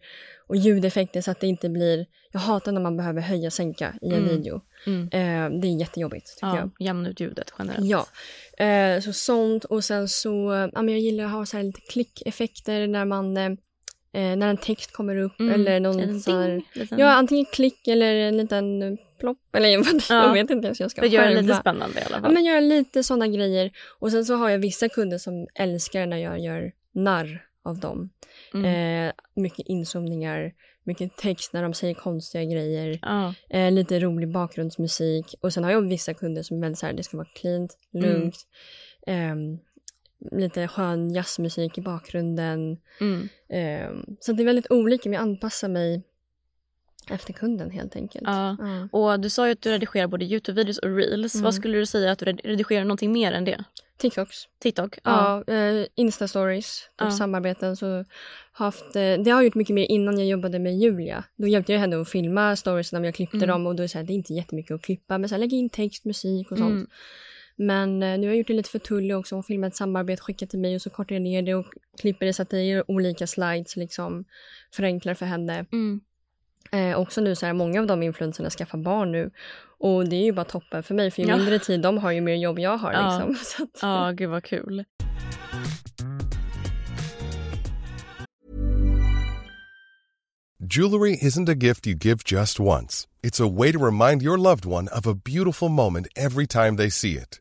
[0.48, 2.06] och ljudeffekter så att det inte blir...
[2.32, 4.28] Jag hatar när man behöver höja och sänka i en Mm.
[4.28, 4.60] video.
[4.86, 5.02] Mm.
[5.02, 6.86] Eh, det är jättejobbigt tycker Ja, jag.
[6.86, 7.86] jämna ut ljudet generellt.
[7.86, 8.06] Ja,
[8.64, 12.86] eh, så sånt och sen så, ja men jag gillar att ha så lite klickeffekter
[12.86, 13.44] när man, eh,
[14.12, 15.54] eh, när en text kommer upp Mm.
[15.54, 16.62] eller någon En så här,
[16.98, 19.82] ja antingen klick eller en liten plopp eller Ja.
[20.08, 22.32] jag vet inte ens hur jag ska att göra lite spännande i alla Ja fall.
[22.32, 26.16] men göra lite sådana grejer och sen så har jag vissa kunder som älskar när
[26.16, 28.10] jag gör narr av dem.
[28.54, 29.08] Mm.
[29.08, 30.52] Eh, mycket inzoomningar,
[30.84, 32.98] mycket text när de säger konstiga grejer.
[33.02, 33.34] Ja.
[33.50, 35.34] Eh, lite rolig bakgrundsmusik.
[35.40, 37.76] Och sen har jag vissa kunder som är väldigt så här, det ska vara cleant,
[37.92, 38.36] lugnt.
[39.06, 39.58] ehm,
[40.32, 42.76] lite skön jazzmusik i bakgrunden.
[43.00, 43.28] Mm.
[43.48, 46.02] Ehm, så det är väldigt olika, men jag anpassar mig
[47.10, 48.24] efter kunden helt enkelt.
[48.26, 48.56] Ja.
[48.60, 48.88] Ja.
[48.98, 51.34] Och du sa ju att du redigerar både Youtube-videos och reels.
[51.34, 51.44] Mm.
[51.44, 53.64] Vad skulle du säga att du red- redigerar någonting mer än det?
[53.98, 54.36] TikToks.
[54.62, 54.98] TikTok?
[55.04, 57.10] Ja, eh, Insta-stories, typ Ja.
[57.10, 57.76] samarbeten.
[57.76, 58.04] Så
[58.52, 61.24] haft, eh, det har jag gjort mycket mer innan jag jobbade med Julia.
[61.36, 63.48] Då hjälpte jag henne att filma stories när jag klippte Mm.
[63.48, 65.56] dem och då är det, här, det är inte jättemycket att klippa men här, lägga
[65.56, 66.70] in text, musik och sånt.
[66.70, 66.86] Mm.
[67.58, 69.34] Men eh, nu har jag gjort det lite för Tully också.
[69.34, 71.66] Hon filmar ett samarbete, skickat till mig och så kortar jag ner det och
[72.00, 74.24] klipper det så att det är olika slides liksom
[74.74, 75.66] förenklar för henne.
[75.72, 76.00] Mm.
[76.72, 79.30] Eh, också nu så här, många av de influencerna skaffar barn nu
[79.78, 81.36] och det är ju bara toppen för mig för ju Ja.
[81.36, 83.18] mindre tid de har ju mer jobb jag har Ja.
[83.18, 83.34] liksom.
[83.44, 84.84] Så att, Ja, gud vad kul.
[90.58, 93.06] Jewelry isn't a gift you give just once.
[93.22, 96.90] It's a way to remind your loved one of a beautiful moment every time they
[96.90, 97.40] see it.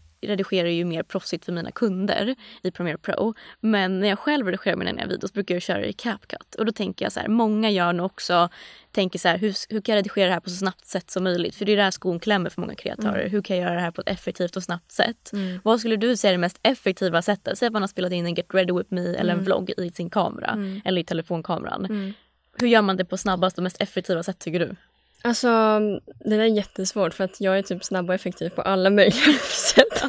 [0.21, 3.33] redigerar ju mer proffsigt för mina kunder i Premiere Pro.
[3.59, 6.55] Men när jag själv redigerar mina videos brukar jag köra det i CapCut.
[6.55, 8.49] Och då tänker jag så här, många gör nog också,
[8.91, 11.23] tänker så här, hur, hur kan jag redigera det här på så snabbt sätt som
[11.23, 11.55] möjligt?
[11.55, 13.29] För det är där skon klämmer för många kreatörer.
[13.29, 15.31] Hur kan jag göra det här på ett effektivt och snabbt sätt?
[15.63, 17.57] Vad skulle du säga är det mest effektiva sättet?
[17.57, 19.91] Säg att man har spelat in en Get Ready With Me eller en vlogg i
[19.91, 22.13] sin kamera eller i telefonkameran.
[22.59, 24.75] Hur gör man det på snabbast och mest effektiva sätt tycker du?
[25.23, 25.79] Alltså,
[26.19, 29.33] det där är jättesvårt för att jag är typ snabb och effektiv på alla möjliga
[29.73, 30.03] sätt.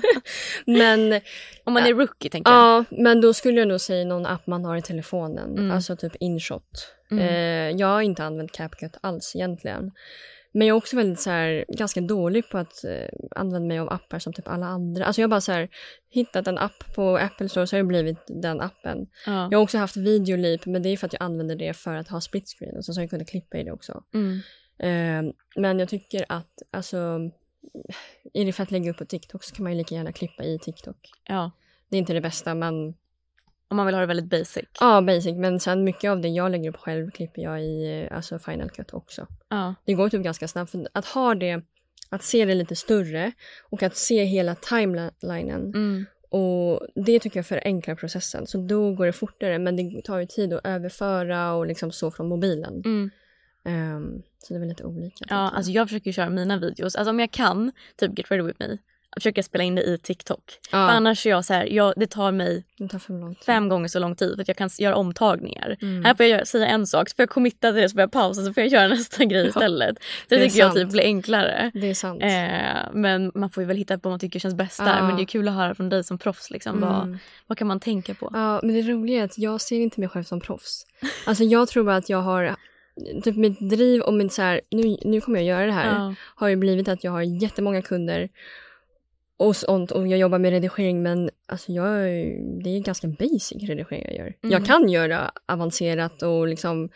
[0.66, 1.20] men,
[1.64, 2.60] Om man är rookie tänker jag.
[2.60, 5.58] ja, men då skulle jag nog säga någon app man har i telefonen.
[5.58, 5.70] Mm.
[5.70, 6.88] Alltså typ InShot.
[7.10, 9.90] Eh, jag har inte använt CapCut alls egentligen.
[10.54, 13.92] Men jag är också väldigt så här, ganska dålig på att eh, använda mig av
[13.92, 15.04] appar som typ alla andra.
[15.04, 15.68] Alltså jag har bara så här,
[16.10, 19.06] hittat en app på Apple Store så har det blivit den appen.
[19.26, 19.48] Ja.
[19.50, 22.08] Jag har också haft videolip men det är för att jag använder det för att
[22.08, 24.02] ha split screen och så har jag kunnat klippa i det också.
[24.14, 24.40] Mm.
[24.82, 25.22] Eh,
[25.56, 26.96] men jag tycker att alltså,
[28.34, 30.44] är det för att lägga upp på TikTok så kan man ju lika gärna klippa
[30.44, 31.10] i TikTok.
[31.28, 31.50] ja.
[31.88, 32.94] Det är inte det bästa men
[33.68, 34.64] Om man vill ha det väldigt basic.
[34.80, 35.36] ja, basic.
[35.36, 38.94] Men sen mycket av det jag lägger upp själv klipper jag i alltså Final Cut
[38.94, 39.26] också.
[39.48, 39.74] Ja.
[39.84, 40.70] Det går typ ganska snabbt.
[40.70, 41.62] För att ha det,
[42.10, 43.32] att se det lite större
[43.70, 46.04] och att se hela timelinen Mm.
[46.28, 48.46] och det tycker jag förenklar processen.
[48.46, 52.10] Så då går det fortare men det tar ju tid att överföra och liksom så
[52.10, 52.82] från mobilen.
[52.84, 53.10] Mm.
[53.64, 55.24] Ehm, så det är väl lite olika.
[55.28, 55.54] Ja, jag.
[55.54, 56.96] alltså jag försöker köra mina videos.
[56.96, 58.78] Alltså om jag kan, typ Get Ready With Me,
[59.14, 60.42] jag försöker spela in det i TikTok.
[60.72, 60.88] Ja.
[60.88, 63.38] För annars är jag så här, jag, det tar mig det tar tid.
[63.46, 65.76] fem gånger så lång tid för att jag kan göra omtagningar.
[65.82, 66.04] Mm.
[66.04, 68.00] Här får jag göra, säga en sak, så får jag committa till det, så får
[68.00, 69.96] jag pausa, så får jag köra nästa grej istället.
[69.98, 70.76] Så det det tycker jag sant.
[70.84, 71.70] typ blir enklare.
[71.74, 72.22] Det är sant.
[72.22, 74.96] Eh, men man får ju väl hitta på vad man tycker känns bäst där.
[74.98, 75.06] Ja.
[75.06, 76.50] Men det är kul att höra från dig som proffs.
[76.50, 76.80] Liksom.
[76.80, 77.18] Vad, Mm.
[77.46, 78.30] vad kan man tänka på?
[78.32, 80.86] Ja, men det roliga är att jag ser inte mig själv som proffs.
[81.26, 82.56] Alltså jag tror bara att jag har,
[83.24, 86.14] typ mitt driv och mitt så här, nu, nu kommer jag göra det här, Ja.
[86.36, 88.28] har ju blivit att jag har jättemånga kunder
[89.36, 91.98] och sånt och jag jobbar med redigering men alltså jag,
[92.64, 94.34] det är ganska basic redigering jag gör.
[94.42, 94.52] Mm.
[94.52, 96.88] Jag kan göra avancerat och liksom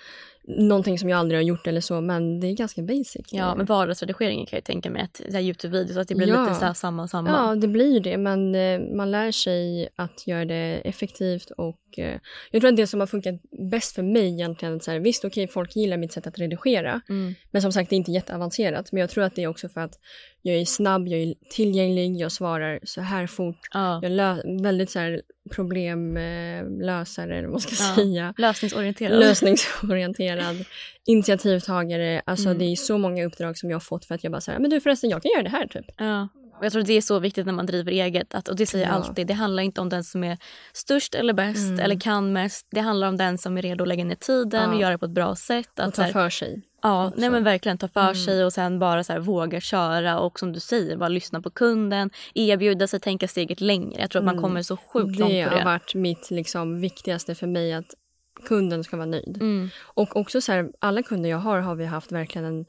[0.49, 3.27] någonting som jag aldrig har gjort eller så men det är ganska basic.
[3.33, 6.43] Ja, men vardagsredigeringen kan jag ju tänka mig att Youtube-videos, att det blir Ja.
[6.43, 7.31] lite så samma samma.
[7.31, 12.19] Ja, det blir det, men eh, man lär sig att göra det effektivt och eh,
[12.51, 13.35] jag tror att det som har funkat
[13.71, 17.35] bäst för mig egentligen, så här, visst okej folk gillar mitt sätt att redigera, Mm.
[17.51, 19.81] men som sagt det är inte jätteavancerat, men jag tror att det är också för
[19.81, 19.99] att
[20.43, 24.01] jag är snabb, jag är tillgänglig, jag svarar så här fort, Ja.
[24.03, 27.95] jag är väldigt så här problemlösare, eller vad man ska Ja.
[27.95, 28.35] säga.
[28.39, 29.19] Lösningsorienterad.
[29.19, 30.65] Lösningsorienterad,
[31.07, 32.59] initiativtagare, alltså Mm.
[32.59, 34.71] det är så många uppdrag som jag har fått för att jag bara säger men
[34.71, 35.85] du förresten jag kan göra det här typ.
[35.97, 36.29] Ja.
[36.59, 38.35] Och jag tror det är så viktigt när man driver eget.
[38.35, 38.97] Att, och det säger jag Ja.
[38.99, 39.27] alltid.
[39.27, 40.39] Det handlar inte om den som är
[40.73, 41.81] störst eller bäst Mm.
[41.81, 42.67] eller kan mest.
[42.71, 45.05] Det handlar om den som är redo att lägga ner tiden och göra det på
[45.05, 45.69] ett bra sätt.
[45.79, 46.63] Och Att, ta så här, för sig.
[46.83, 48.15] ja, nej men verkligen ta för Mm.
[48.15, 51.51] sig och sen bara så här, våga köra och som du säger, bara lyssna på
[51.51, 54.01] kunden, erbjuda sig, tänka steget längre.
[54.01, 54.43] Jag tror att man Mm.
[54.43, 55.65] kommer så sjukt det långt på har det.
[55.65, 57.95] varit mitt liksom, viktigaste för mig att
[58.45, 59.37] kunden ska vara nöjd.
[59.41, 59.71] Mm.
[59.83, 62.65] Och också så här, alla kunder jag har har vi haft verkligen en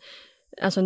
[0.61, 0.81] alltså,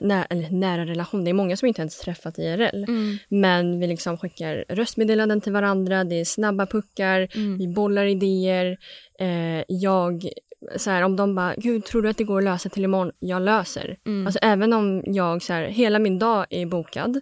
[0.00, 1.24] nä, nära relation.
[1.24, 2.84] Det är många som inte ens träffat IRL.
[2.88, 3.18] Mm.
[3.28, 7.58] Men vi liksom skickar röstmeddelanden till varandra, det är snabba puckar, Mm.
[7.58, 8.76] vi bollar idéer.
[9.20, 10.28] Eh, jag,
[10.76, 13.12] så här, om de bara, gud tror du att det går att lösa till imorgon?
[13.18, 13.96] Jag löser.
[14.06, 14.26] Mm.
[14.26, 17.20] Alltså även om jag, så här, hela min dag är bokad,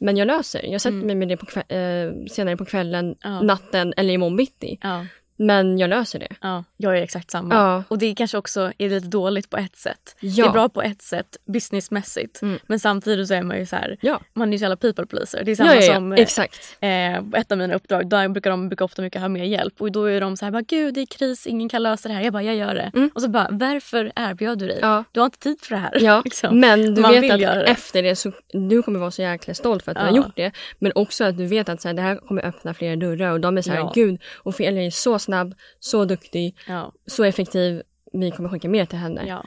[0.00, 0.62] men jag löser.
[0.66, 3.16] Jag sätter mig med det på eh, senare på kvällen, Mm.
[3.22, 3.42] Ja.
[3.42, 4.78] natten eller imorgon bitti.
[4.82, 6.28] Ja, Men jag löser det.
[6.40, 7.54] ja, jag är exakt samma.
[7.54, 7.82] Ja.
[7.88, 10.16] Och det kanske också är lite dåligt på ett sätt.
[10.20, 10.44] Ja.
[10.44, 12.42] Det är bra på ett sätt businessmässigt.
[12.42, 12.58] Mm.
[12.66, 14.20] Men samtidigt så är man ju så här, Ja.
[14.34, 15.44] man är ju så jävla people pleaser.
[15.44, 16.76] Det är samma som eh, exakt.
[16.80, 18.08] eh, ett av mina uppdrag.
[18.08, 19.80] Där brukar de brukar ofta mycket ha mer hjälp.
[19.80, 22.14] Och då är de så här, bara, gud det är kris, ingen kan lösa det
[22.14, 22.22] här.
[22.22, 22.90] Jag bara, jag gör det.
[22.94, 23.10] Mm.
[23.14, 24.78] Och så bara, varför erbjöd du dig?
[24.82, 25.04] Ja.
[25.12, 25.98] Du har inte tid för det här.
[26.00, 26.60] Ja, liksom.
[26.60, 27.64] men du Man vet att det.
[27.64, 30.52] efter det så du kommer vara så jäkla stolt för att du har gjort det.
[30.78, 33.40] Men också att du vet att så här, det här kommer öppna flera dörrar och
[33.40, 37.82] de är så här, gud, Ofelia är så snabb, så duktig, Ja, så effektiv.
[38.12, 39.22] Vi kommer skicka mer till henne.
[39.26, 39.44] ja.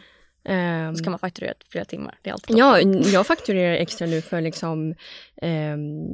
[0.97, 2.19] Så kan man fakturera flera timmar.
[2.21, 2.79] Det är alltid ja,
[3.13, 4.95] jag fakturerar extra nu för liksom
[5.41, 6.05] ehm,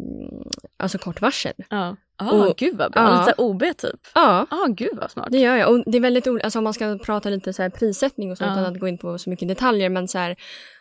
[0.78, 1.54] alltså kort varsel.
[1.69, 1.95] Ja.
[2.32, 3.02] Ah, Och- gud vad bra.
[3.02, 3.20] ja.
[3.20, 4.00] Lite OB typ.
[4.16, 5.28] Ja, ah, gud vad smart.
[5.32, 5.72] det gör jag.
[5.72, 8.38] Och det är väldigt olika, alltså om man ska prata lite så här prissättning och
[8.38, 8.52] så Ja.
[8.54, 9.90] utan att gå in på så mycket detaljer.
[9.90, 10.36] Men så här,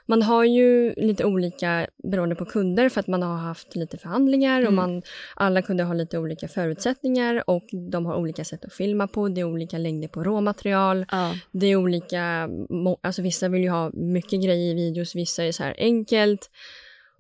[0.07, 4.61] man har ju lite olika beroende på kunder för att man har haft lite förhandlingar
[4.61, 4.75] och Mm.
[4.75, 5.03] man,
[5.37, 9.29] alla kunder har lite olika förutsättningar och de har olika sätt att filma på.
[9.29, 11.07] Det är olika längder på råmaterial.
[11.11, 11.35] Ja.
[11.53, 12.49] Det är olika,
[13.03, 16.51] alltså vissa vill ju ha mycket grejer i videos, vissa är så här enkelt.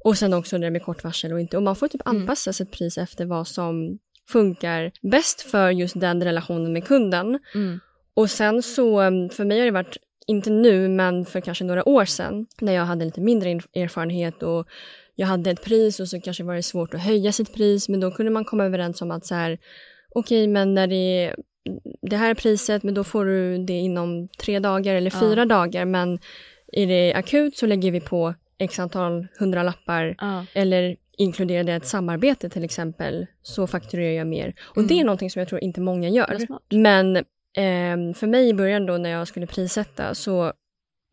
[0.04, 1.56] Och sen också det med kort varsel och inte.
[1.56, 2.20] Och man får typ Mm.
[2.22, 7.38] anpassa sitt pris efter vad som funkar bäst för just den relationen med kunden.
[7.54, 7.80] Mm.
[8.14, 11.88] Och sen så, um, för mig har det varit, inte nu, men för kanske några
[11.88, 14.66] år sedan, när jag hade lite mindre in- erfarenhet och
[15.14, 18.00] jag hade ett pris och så kanske var det svårt att höja sitt pris, men
[18.00, 19.58] då kunde man komma överens om att så här,
[20.14, 21.36] okej, men när det är
[22.02, 25.20] det här är priset, men då får du det inom tre dagar eller Ja.
[25.20, 26.18] fyra dagar, men
[26.72, 30.46] är det akut så lägger vi på x antal hundralappar Ja.
[30.54, 34.54] eller inkluderar det ett samarbete till exempel så fakturerar jag mer.
[34.62, 36.34] Och det är någonting som jag tror inte många gör.
[36.34, 36.58] Mm.
[36.82, 37.24] Men
[37.56, 40.52] ehm, för mig i början då när jag skulle prissätta så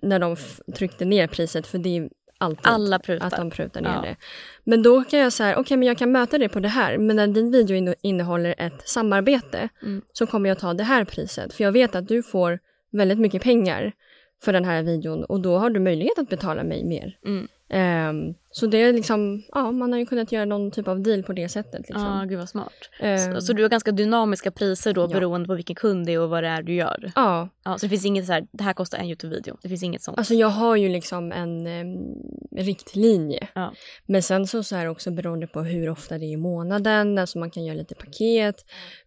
[0.01, 0.35] när de
[0.75, 3.27] tryckte ner priset, för det är alltid Alla prutar.
[3.27, 4.01] att de prutar ner Ja.
[4.01, 4.15] det.
[4.63, 7.15] Men då kan jag säga, okej men jag kan möta det på det här, men
[7.15, 10.01] när din video inne- innehåller ett samarbete Mm.
[10.13, 11.53] så kommer jag ta det här priset.
[11.53, 12.59] För jag vet att du får
[12.91, 13.91] väldigt mycket pengar
[14.43, 17.17] för den här videon och då har du möjlighet att betala mig mer.
[17.25, 17.47] Mm.
[17.69, 21.23] Ehm, så det är liksom, ja man har ju kunnat göra någon typ av deal
[21.23, 21.85] på det sättet.
[21.87, 22.27] Ja, Liksom.
[22.27, 22.73] gud vad smart.
[22.99, 25.07] Ehm, Så, så du har ganska dynamiska priser då Ja.
[25.07, 27.11] beroende på vilken kund det är och vad det är du gör?
[27.15, 29.57] ja, Ja, så det finns inget så här, det här kostar en Youtube-video.
[29.61, 30.17] Det finns inget sånt?
[30.17, 31.97] alltså jag har ju liksom en um,
[32.57, 33.47] riktlinje.
[33.55, 33.73] Ja.
[34.07, 37.17] Men sen så, så är det också beroende på hur ofta det är i månaden,
[37.17, 38.55] alltså man kan göra lite paket,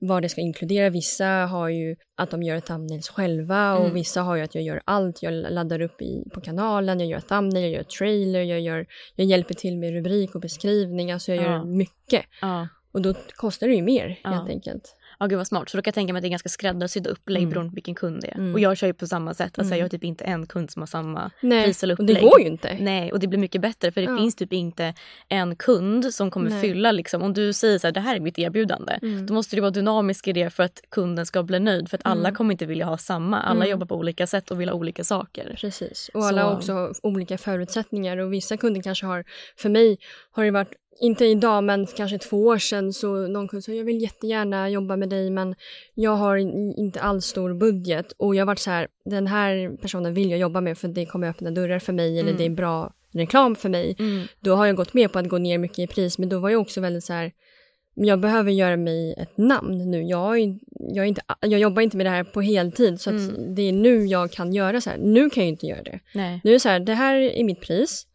[0.01, 0.91] vad det ska inkludera.
[0.91, 3.95] Vissa har ju att de gör thumbnails själva och Mm.
[3.95, 5.23] vissa har ju att jag gör allt.
[5.23, 8.87] Jag laddar upp i, på kanalen, jag gör thumbnail, jag gör trailer, jag, gör,
[9.17, 11.51] jag hjälper till med rubrik och beskrivning, alltså jag Ja.
[11.51, 12.25] gör mycket.
[12.41, 12.69] Ja.
[12.93, 14.31] Och då kostar det ju mer Ja.
[14.31, 14.97] helt enkelt.
[15.23, 15.69] Ja, gud vad smart.
[15.69, 17.51] Så då kan jag tänka mig att det är ganska skräddarsydda upplägg Mm.
[17.51, 18.35] beroende på vilken kund det är.
[18.39, 18.55] Mm.
[18.55, 19.59] Och jag kör ju på samma sätt.
[19.59, 19.79] Alltså, Mm.
[19.79, 22.17] Jag har typ inte en kund som har samma Nej, pris eller och upplägg.
[22.17, 22.77] det går ju inte.
[22.81, 24.17] Nej, och det blir mycket bättre för det Ja.
[24.19, 24.95] finns typ inte
[25.29, 26.61] en kund som kommer Nej.
[26.61, 27.23] fylla liksom.
[27.23, 28.99] Om du säger så här, det här är mitt erbjudande.
[29.03, 29.27] Mm.
[29.27, 31.89] Då måste det vara dynamiskt i det för att kunden ska bli nöjd.
[31.89, 32.35] För att alla Mm.
[32.35, 33.41] kommer inte vilja ha samma.
[33.41, 33.71] Alla Mm.
[33.71, 35.57] jobbar på olika sätt och vill ha olika saker.
[35.61, 36.11] Precis.
[36.15, 36.57] Och alla har Så-
[36.87, 39.25] också olika förutsättningar och vissa kunder kanske har,
[39.57, 39.99] för mig
[40.31, 43.85] har det varit, inte idag men kanske två år sedan så någon kund sa jag
[43.85, 45.55] vill jättegärna jobba med dig men
[45.95, 49.77] jag har in- inte alls stor budget och jag har varit så här, den här
[49.83, 52.37] personen vill jag jobba med för det kommer öppna dörrar för mig eller Mm.
[52.39, 53.97] det är bra reklam för mig.
[53.99, 54.23] Mm.
[54.41, 56.51] Då har jag gått med på att gå ner mycket i pris men då var
[56.51, 57.33] jag också väldigt så här
[57.95, 60.03] jag behöver göra mig ett namn nu.
[60.03, 60.59] Jag, är,
[60.95, 63.55] jag, är inte, jag jobbar inte med det här på heltid så Mm.
[63.55, 64.99] det är nu jag kan göra så här.
[64.99, 66.01] Nu kan jag ju inte göra det.
[66.15, 66.41] Nej.
[66.45, 68.07] Nu är det så här, det här är mitt pris.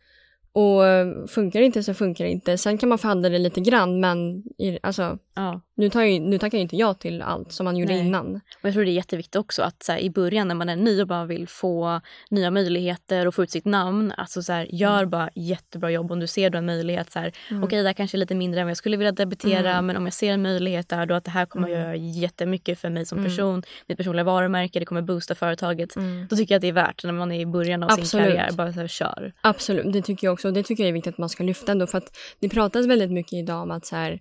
[0.58, 2.58] Och eh, funkar det inte så funkar det inte.
[2.58, 6.37] Sen kan man förhandla det lite grann men i, alltså, Ja nu, tar jag, nu
[6.37, 8.05] tackar ju inte jag till allt som man gjorde Nej.
[8.07, 8.35] innan.
[8.35, 10.75] Och jag tror det är jätteviktigt också att så här, i början när man är
[10.75, 14.13] ny och bara vill få nya möjligheter och få ut sitt namn.
[14.17, 15.09] Alltså så här, gör Mm.
[15.09, 17.11] bara jättebra jobb om du ser då en möjlighet.
[17.11, 17.31] Så här,
[17.63, 19.85] Okej, det här kanske är lite mindre än vad jag skulle vilja debitera Mm.
[19.85, 21.79] men om jag ser en möjlighet där då att det här kommer Mm.
[21.81, 23.29] göra jättemycket för mig som Mm.
[23.31, 23.63] person.
[23.87, 25.93] Mitt personliga varumärke, det kommer boosta företaget.
[26.29, 28.25] Då tycker jag att det är värt när man är i början av sin Absolut.
[28.27, 28.51] karriär.
[28.51, 29.33] Bara så här, kör.
[29.41, 30.47] Absolut, det tycker jag också.
[30.47, 32.85] Och det tycker jag är viktigt att man ska lyfta ändå för att det pratas
[32.85, 34.19] väldigt mycket idag om att så här,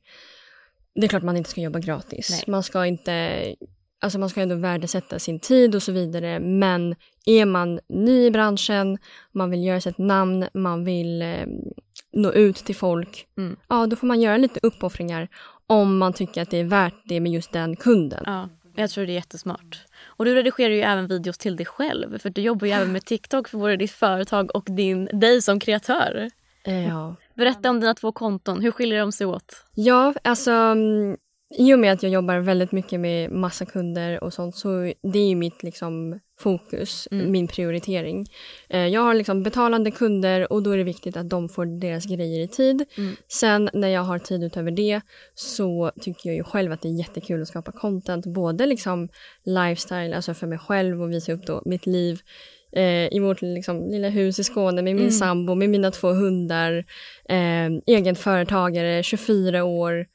[0.97, 2.31] det är klart man inte ska jobba gratis.
[2.31, 2.45] Nej.
[2.47, 3.55] Man ska inte,
[4.01, 6.41] alltså man ska ändå värdesätta sin tid och så vidare.
[6.41, 6.95] Men
[7.27, 8.99] är man ny i branschen,
[9.33, 11.47] man vill göra sig ett namn, man vill eh,
[12.13, 13.27] nå ut till folk.
[13.39, 13.57] Mm.
[13.69, 15.29] Ja, då får man göra lite uppoffringar
[15.67, 18.23] om man tycker att det är värt det med just den kunden.
[18.27, 19.85] Ja, jag tror det är jättesmart.
[20.05, 23.05] Och du redigerar ju även videos till dig själv för du jobbar ju även med
[23.05, 26.31] TikTok för både ditt företag och din, dig som kreatör.
[26.65, 27.17] Ja.
[27.37, 29.65] Berätta om dina två konton, hur skiljer de sig åt?
[29.75, 31.17] Ja, alltså mm,
[31.59, 35.19] i och med att jag jobbar väldigt mycket med massa kunder och sånt så det
[35.19, 37.33] är mitt liksom fokus, Mm.
[37.33, 38.27] min prioritering.
[38.69, 42.05] Eh, jag har liksom betalande kunder och då är det viktigt att de får deras
[42.07, 42.85] grejer i tid.
[42.99, 43.17] Mm.
[43.29, 45.01] Sen när jag har tid utöver det
[45.35, 48.27] så tycker jag ju själv att det är jättekul att skapa content.
[48.27, 49.09] Både liksom
[49.45, 52.21] lifestyle, alltså för mig själv och visa upp då mitt liv
[52.73, 55.11] eh, i vårt liksom, lilla hus i Skåne med min Mm.
[55.11, 56.85] sambo, med mina två hundar,
[57.29, 60.07] eh, egen företagare, 24 år,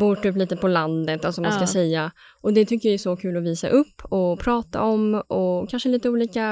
[0.00, 1.66] bor typ lite på landet, alltså man ska Ja.
[1.66, 2.10] säga.
[2.40, 5.88] Och det tycker jag är så kul att visa upp och prata om och kanske
[5.88, 6.50] lite olika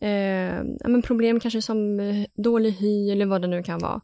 [0.00, 4.00] eh, men problem, kanske som eh, dålig hy eller vad det nu kan vara.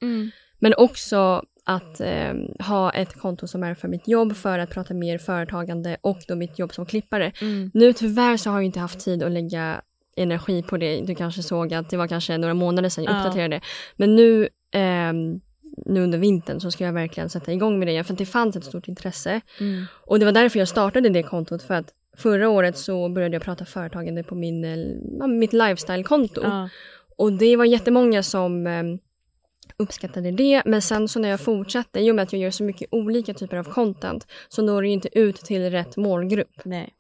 [0.59, 2.33] Men också att eh,
[2.69, 6.35] ha ett konto som är för mitt jobb för att prata mer företagande och då
[6.35, 7.33] mitt jobb som klippare.
[7.41, 7.71] Mm.
[7.75, 9.81] Nu tyvärr så har jag inte haft tid att lägga
[10.17, 11.01] energi på det.
[11.01, 13.19] Du kanske såg att det var kanske några månader sedan jag Ja.
[13.19, 13.61] uppdaterade.
[13.97, 15.41] Men nu, ehm,
[15.87, 18.57] nu under vintern så ska jag verkligen sätta igång med det igen för det fanns
[18.57, 19.41] ett stort intresse.
[19.61, 19.85] Mm.
[20.07, 23.43] Och det var därför jag startade det kontot för att förra året så började jag
[23.43, 24.77] prata företagande på min, eh,
[25.19, 26.41] ja, mitt lifestyle-konto.
[26.45, 26.69] Ja.
[27.17, 28.83] Och det var jättemånga som eh,
[29.83, 30.63] uppskattade det.
[30.65, 33.35] Men sen så när jag fortsatte, i och med att jag gör så mycket olika
[33.35, 36.65] typer av content, så når det ju inte ut till rätt målgrupp.
[36.65, 36.95] Nej.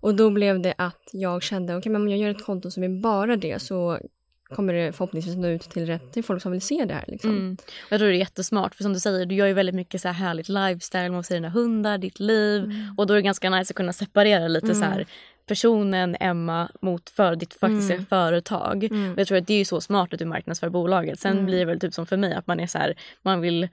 [0.00, 2.82] Och då blev det att jag kände, okej men om jag gör ett konto som
[2.82, 3.98] är bara det så
[4.48, 7.04] kommer det förhoppningsvis nå ut till rätt till folk som vill se det här.
[7.08, 7.30] Liksom.
[7.30, 7.56] Mm.
[7.90, 10.08] Jag tror det är jättesmart för som du säger, du gör ju väldigt mycket så
[10.08, 13.70] här härligt lifestyle, man ser dina hundar, ditt liv och då är det ganska nice
[13.72, 15.06] att kunna separera lite så här
[15.46, 18.88] personen Emma mot för ditt faktiska företag.
[19.14, 21.20] Och jag tror att det är ju så smart att du marknadsför bolaget.
[21.20, 23.68] Sen blir det väl typ som för mig att man är så här, man vill,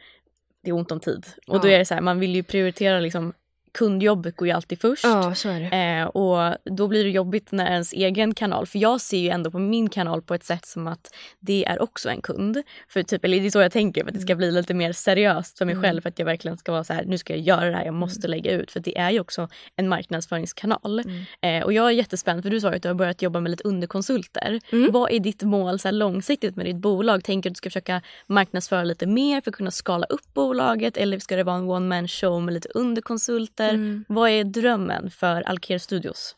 [0.63, 1.71] det är ont om tid och då Ja.
[1.73, 3.33] är det så här, man vill ju prioritera liksom
[3.73, 5.03] kundjobbet går ju alltid först.
[5.03, 5.99] Ja, så är det.
[5.99, 9.51] Eh, och då blir det jobbigt när ens egen kanal, för jag ser ju ändå
[9.51, 12.63] på min kanal på ett sätt som att det är också en kund.
[12.87, 14.93] För typ, eller det är så jag tänker, för att det ska bli lite mer
[14.93, 16.01] seriöst för mig själv.
[16.01, 17.93] För att jag verkligen ska vara så här, nu ska jag göra det här, jag
[17.93, 18.71] måste lägga ut.
[18.71, 21.03] För det är ju också en marknadsföringskanal.
[21.41, 23.49] Eh, och jag är jättespänd, för du sa ju att du har börjat jobba med
[23.49, 24.59] lite underkonsulter.
[24.91, 27.23] Vad är ditt mål så här, långsiktigt med ditt bolag?
[27.23, 30.97] Tänker du att du ska försöka marknadsföra lite mer för att kunna skala upp bolaget?
[30.97, 33.62] Eller ska det vara en one man show med lite underkonsulter?
[34.07, 36.35] Vad är drömmen för Alker Studios?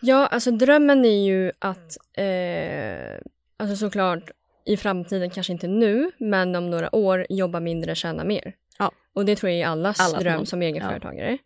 [0.00, 3.20] Ja, alltså drömmen är ju att, eh,
[3.56, 4.30] alltså såklart
[4.66, 8.54] i framtiden, kanske inte nu, men om några år jobba mindre, tjäna mer.
[8.78, 8.90] Ja.
[9.14, 10.68] Och det tror jag är allas Allas dröm som Ja.
[10.68, 11.38] egenföretagare.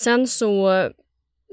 [0.00, 0.84] Sen så,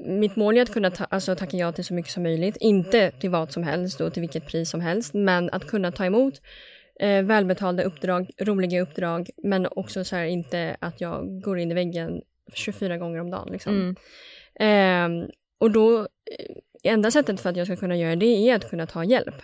[0.06, 2.56] mitt mål är att kunna ta, alltså, tacka ja till så mycket som möjligt.
[2.60, 6.04] Inte till vad som helst och till vilket pris som helst, men att kunna ta
[6.04, 6.34] emot
[7.00, 11.74] eh, välbetalda uppdrag, roliga uppdrag, men också så här inte att jag går in i
[11.74, 12.22] väggen
[12.54, 13.48] 24 gånger om dagen.
[13.52, 13.74] Liksom.
[13.74, 13.96] Mm.
[14.60, 15.28] Ehm,
[15.58, 18.86] och då, eh, enda sättet för att jag ska kunna göra det är att kunna
[18.86, 19.34] ta hjälp.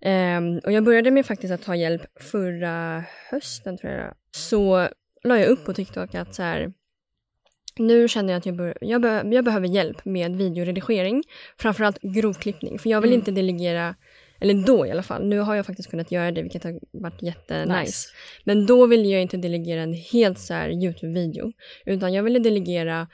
[0.00, 4.14] Ehm, och jag började med faktiskt att ta hjälp förra hösten tror jag.
[4.30, 4.88] Så
[5.24, 6.72] la jag upp på TikTok att så här,
[7.78, 11.22] nu känner jag att jag, bör, jag, be, jag behöver hjälp med videoredigering.
[11.58, 12.78] Framförallt grovklippning.
[12.78, 13.18] För jag vill Mm.
[13.20, 13.94] inte delegera,
[14.44, 15.26] eller då i alla fall.
[15.26, 17.80] Nu har jag faktiskt kunnat göra det vilket har varit jättenice.
[17.80, 18.08] Nice.
[18.44, 21.52] Men då ville jag inte delegera en helt så här Youtube-video.
[21.86, 23.08] Utan jag ville delegera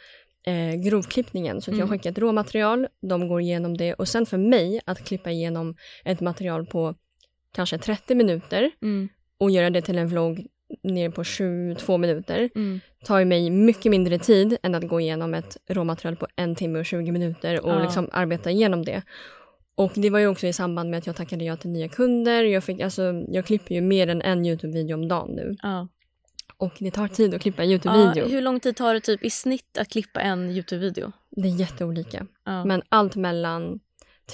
[0.46, 1.60] eh, grovklippningen.
[1.60, 1.98] Så att jag Mm.
[1.98, 6.20] skickar ett råmaterial, de går igenom det och sen för mig att klippa igenom ett
[6.20, 6.94] material på
[7.54, 9.08] kanske 30 minuter Mm.
[9.38, 10.46] och göra det till en vlogg
[10.82, 12.80] ner på 22 minuter Mm.
[13.04, 16.78] tar ju mig mycket mindre tid än att gå igenom ett råmaterial på en timme
[16.78, 17.82] och 20 minuter och Ja.
[17.82, 19.02] liksom arbeta igenom det.
[19.80, 22.44] Och det var ju också i samband med att jag tackade ja till nya kunder.
[22.44, 25.56] Jag, fick, alltså, jag klipper ju mer än en Youtube-video om dagen nu.
[25.62, 25.88] Ja.
[26.56, 28.28] Och det tar tid att klippa en Ja, Youtube-video.
[28.28, 31.12] hur lång tid tar det typ i snitt att klippa en Youtube-video?
[31.30, 32.26] Det är jätteolika.
[32.44, 32.64] Ja.
[32.64, 33.80] Men allt mellan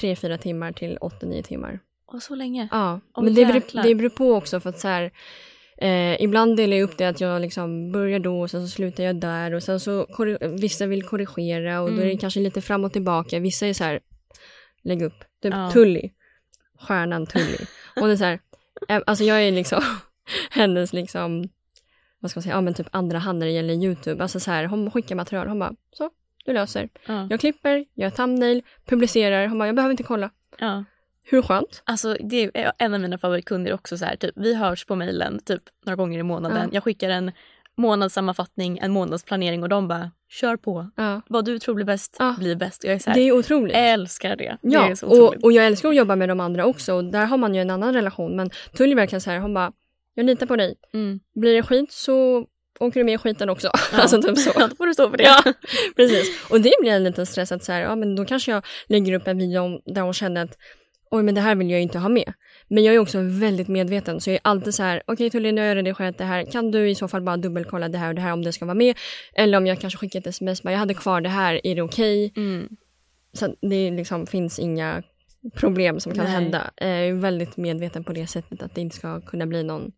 [0.00, 1.80] 3-4 timmar till 8-9 timmar.
[2.06, 2.68] Och så länge?
[2.70, 5.10] Ja, Åh, men det beror, det beror på också för att så här,
[5.78, 9.04] eh, ibland delar jag upp det att jag liksom börjar då och sen så slutar
[9.04, 10.06] jag där och sen så
[10.40, 12.18] vissa vill korrigera och då är det Mm.
[12.18, 13.38] kanske lite fram och tillbaka.
[13.38, 14.00] Vissa är så här,
[14.82, 15.24] lägg upp.
[15.42, 15.70] Typ Ja.
[15.70, 16.10] Tully,
[16.78, 17.58] stjärnan Tully.
[17.94, 18.38] Hon är så här,
[18.88, 19.82] eh, alltså jag är liksom
[20.50, 21.48] hennes liksom,
[22.18, 24.22] vad ska man säga, ja men typ andra hand när det gäller YouTube.
[24.22, 26.10] Alltså så här, hon skickar material, hon bara, så,
[26.44, 26.88] du löser.
[27.06, 27.26] Ja.
[27.30, 30.30] Jag klipper, gör thumbnail, publicerar, hon bara, jag behöver inte kolla.
[30.58, 30.84] ja.
[31.28, 31.82] Hur skönt?
[31.84, 35.38] Alltså det är en av mina favoritkunder också så här, typ vi hörs på mejlen
[35.44, 36.62] typ några gånger i månaden.
[36.62, 36.68] Ja.
[36.72, 37.32] Jag skickar en
[37.74, 40.90] månadssammanfattning, en månadsplanering och de bara kör på.
[40.96, 41.20] Ja.
[41.28, 42.34] Vad du tror blir bäst Ja.
[42.38, 42.84] blir bäst.
[42.84, 43.76] Jag är så här, Det är otroligt.
[43.76, 44.44] älskar det.
[44.62, 45.20] det Ja, är otroligt.
[45.38, 46.94] och, och jag älskar att jobba med de andra också.
[46.94, 48.36] Och där har man ju en annan relation.
[48.36, 49.72] Men Tully verkar så här, hon bara,
[50.14, 50.74] jag litar på dig.
[50.94, 51.20] Mm.
[51.34, 52.46] Blir det skit så
[52.80, 53.70] åker du med i skiten också?
[53.92, 54.50] alltså typ så.
[54.60, 55.24] Ja, då får du stå för det.
[55.24, 55.42] Ja,
[55.96, 56.50] precis.
[56.50, 59.12] Och det blir en liten stress att så här, ja men då kanske jag lägger
[59.12, 60.56] upp en video om, där hon känner att
[61.10, 62.32] oj men det här vill jag inte ha med.
[62.68, 65.52] Men jag är också väldigt medveten så jag är alltid så här, okej okay, Tully
[65.52, 68.08] nu har jag redigerat det här, kan du i så fall bara dubbelkolla det här
[68.08, 68.96] och det här om det ska vara med?
[69.34, 71.82] Eller om jag kanske skickar ett sms, bara, jag hade kvar det här, är det
[71.82, 72.26] okej?
[72.26, 72.44] Okay?
[72.44, 72.68] Mm.
[73.32, 75.02] Så det liksom finns inga
[75.54, 76.32] problem som kan Nej.
[76.32, 76.70] hända.
[76.76, 79.92] Jag är väldigt medveten på det sättet att det inte ska kunna bli någon,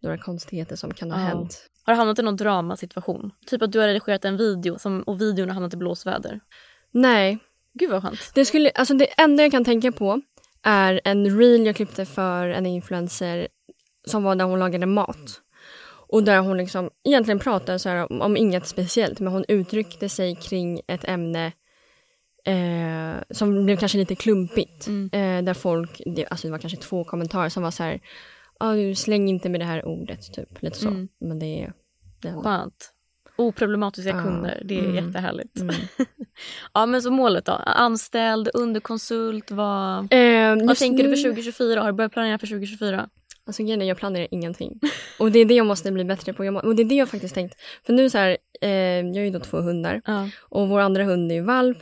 [0.00, 1.26] några konstigheter som kan ha Ja.
[1.26, 1.68] hänt.
[1.82, 3.30] Har du hamnat i någon dramasituation?
[3.46, 6.40] Typ att du har redigerat en video som, och videon har hamnat i blåsväder.
[6.92, 7.38] Nej,
[7.74, 8.30] Gud vad skönt.
[8.34, 10.20] Det, skulle, alltså det enda jag kan tänka på
[10.62, 13.48] är en reel jag klippte för en influencer
[14.06, 15.40] som var där hon lagade mat.
[16.10, 20.34] Och där hon liksom egentligen pratade så om, om inget speciellt men hon uttryckte sig
[20.34, 21.52] kring ett ämne
[22.44, 24.86] eh, som blev kanske lite klumpigt.
[24.86, 25.10] Mm.
[25.12, 28.00] Eh, där folk, det, alltså det var kanske två kommentarer som var så här
[28.58, 30.62] ah, du släng inte med det här ordet, typ.
[30.62, 30.88] Lite så.
[30.88, 31.08] Mm.
[31.20, 31.72] Men det är...
[32.20, 32.92] Det, Skönt.
[33.38, 34.22] Oproblematiska Ja.
[34.22, 35.06] kunder, det är Mm.
[35.06, 35.60] jättehärligt.
[35.60, 35.74] Mm.
[36.74, 37.52] Ja men så målet då?
[37.66, 41.80] Anställd, underkonsult, vad, Eh, vad tänker du nu- för 2024?
[41.80, 43.08] Har du börjat planera för 2024?
[43.46, 44.80] Alltså grejen är, jag planerar ingenting.
[45.18, 46.50] Och det är det jag måste bli bättre på.
[46.50, 47.54] Må, och det är det jag faktiskt tänkt.
[47.86, 50.28] För nu så här, eh, jag har ju då två hundar Ja.
[50.40, 51.78] och vår andra hund är ju valp.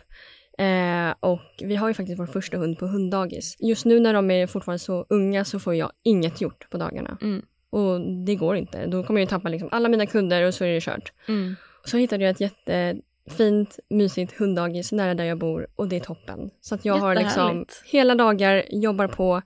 [0.58, 3.56] Eh, och vi har ju faktiskt vår första hund på hunddagis.
[3.60, 7.18] Just nu när de är fortfarande så unga så får jag inget gjort på dagarna.
[7.22, 7.42] Mm.
[7.76, 8.86] Och det går inte.
[8.86, 11.12] Då kommer jag tappa liksom alla mina kunder och så är det kört.
[11.28, 11.56] Mm.
[11.84, 16.50] Så hittade jag ett jättefint, mysigt hunddagis nära där jag bor och det är toppen.
[16.60, 19.42] Så att jag har liksom hela dagar, jobbar på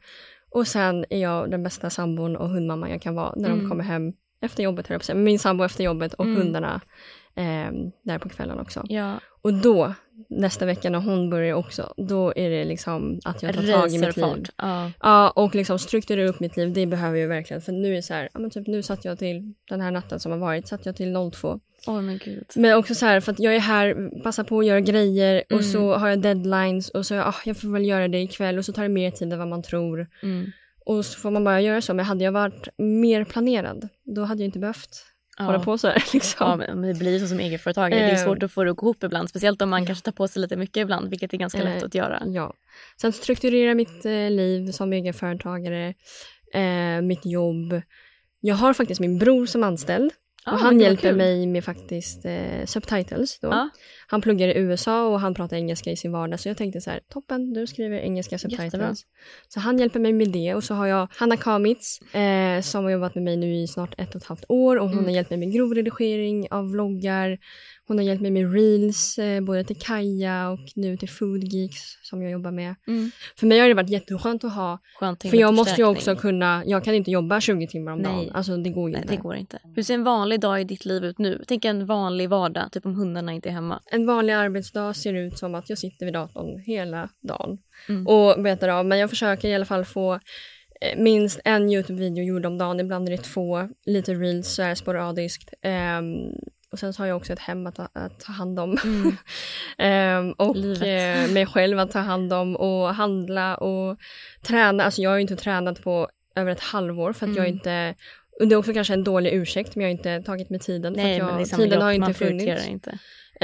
[0.51, 3.71] och sen är jag den bästa sambon och hundmamma jag kan vara när de Mm.
[3.71, 4.13] kommer hem
[4.43, 5.17] efter jobbet, höll jag på säga.
[5.17, 6.37] Min sambo efter jobbet och Mm.
[6.37, 6.81] hundarna
[7.35, 7.71] eh,
[8.03, 8.85] där på kvällen också.
[8.89, 9.95] Ja, Och då,
[10.29, 13.99] nästa vecka när hon börjar också, då är det liksom att jag tar tag i
[13.99, 14.25] mitt liv.
[14.25, 14.51] racerfart.
[14.57, 14.93] Ja.
[15.01, 17.63] Ja, och liksom strukturera upp mitt liv, det behöver jag verkligen.
[17.63, 20.21] För nu är så här, ja, men typ nu satt jag till, den här natten
[20.21, 21.61] som har varit, satt jag till 02.
[21.87, 22.45] Åh men gud.
[22.57, 25.53] Men också så här, för att jag är här, passar på att göra grejer och
[25.53, 25.63] Mm.
[25.73, 28.73] så har jag deadlines och så ah, jag får väl göra det ikväll och så
[28.73, 30.07] tar det mer tid än vad man tror.
[30.23, 30.51] Mm.
[30.87, 31.95] Och så får man bara göra så.
[31.95, 35.05] Men hade jag varit mer planerad, då hade jag inte behövt
[35.41, 35.47] Ja.
[35.47, 36.05] hålla på så här.
[36.13, 36.61] Liksom.
[36.61, 38.01] Ja, men det blir så som egenföretagare.
[38.01, 38.25] Det är Eh.
[38.25, 39.29] svårt att få det att gå ihop ibland.
[39.29, 41.87] Speciellt om man kanske tar på sig lite mycket ibland, vilket är ganska lätt Eh,
[41.87, 42.23] att göra.
[42.27, 42.55] Ja.
[43.01, 45.95] Sen strukturera mitt eh, liv som egenföretagare,
[46.55, 47.81] eh, mitt jobb.
[48.41, 50.11] Jag har faktiskt min bror som anställd.
[50.47, 51.17] Ja, och han hjälper kul.
[51.17, 53.39] mig med faktiskt eh, subtitles.
[53.41, 53.49] Då.
[53.49, 53.69] Ja.
[54.07, 56.41] Han pluggar i USA och han pratar engelska i sin vardag.
[56.41, 58.59] Så jag tänkte så här, toppen, du skriver engelska Jättebra.
[58.71, 59.01] subtitles.
[59.49, 60.55] Så han hjälper mig med det.
[60.55, 63.95] Och så har jag Hanna Kamitz eh, som har jobbat med mig nu i snart
[64.01, 64.77] ett och ett halvt år.
[64.77, 65.05] Och hon Mm.
[65.05, 67.39] har hjälpt mig med grovredigering av vloggar.
[67.91, 71.79] Hon har hjälpt mig med reels, eh, både till Kaja och nu till Food Geeks
[72.03, 72.75] som jag jobbar med.
[72.87, 73.11] Mm.
[73.37, 74.79] För mig har det varit jätteskönt att ha.
[74.99, 78.13] Skönt För jag måste ju också kunna, jag kan inte jobba 20 timmar om Nej.
[78.13, 78.31] dagen.
[78.35, 79.15] Alltså det går ju Nej, inte.
[79.15, 79.59] det går inte.
[79.77, 81.45] Hur ser en vanlig dag i ditt liv ut nu?
[81.47, 83.81] Tänk en vanlig vardag, typ om hundarna inte är hemma.
[83.93, 88.07] En vanlig arbetsdag ser ut som att jag sitter vid datorn hela dagen Mm.
[88.07, 88.87] och betar av.
[88.87, 90.15] Men jag försöker i alla fall få
[90.81, 92.81] eh, minst en Youtube-video gjord om dagen.
[92.81, 95.55] Ibland är det två, lite reels så här sporadiskt.
[95.63, 96.33] Ehm,
[96.73, 98.79] och sen så har jag också ett hem att, ta- att ta hand om.
[98.85, 99.17] Mm.
[99.79, 101.27] Ehm, och Livet.
[101.29, 103.99] eh, mig själv att ta hand om och handla och
[104.43, 104.85] träna.
[104.85, 107.57] Alltså jag har ju inte tränat på över ett halvår för att jag Mm.
[107.57, 107.95] inte
[108.41, 110.95] och det är också kanske en dålig ursäkt men jag har inte tagit mig tiden.
[110.95, 112.69] för Nej, att jag, tiden jobb, har inte funnits.
[112.69, 112.91] inte.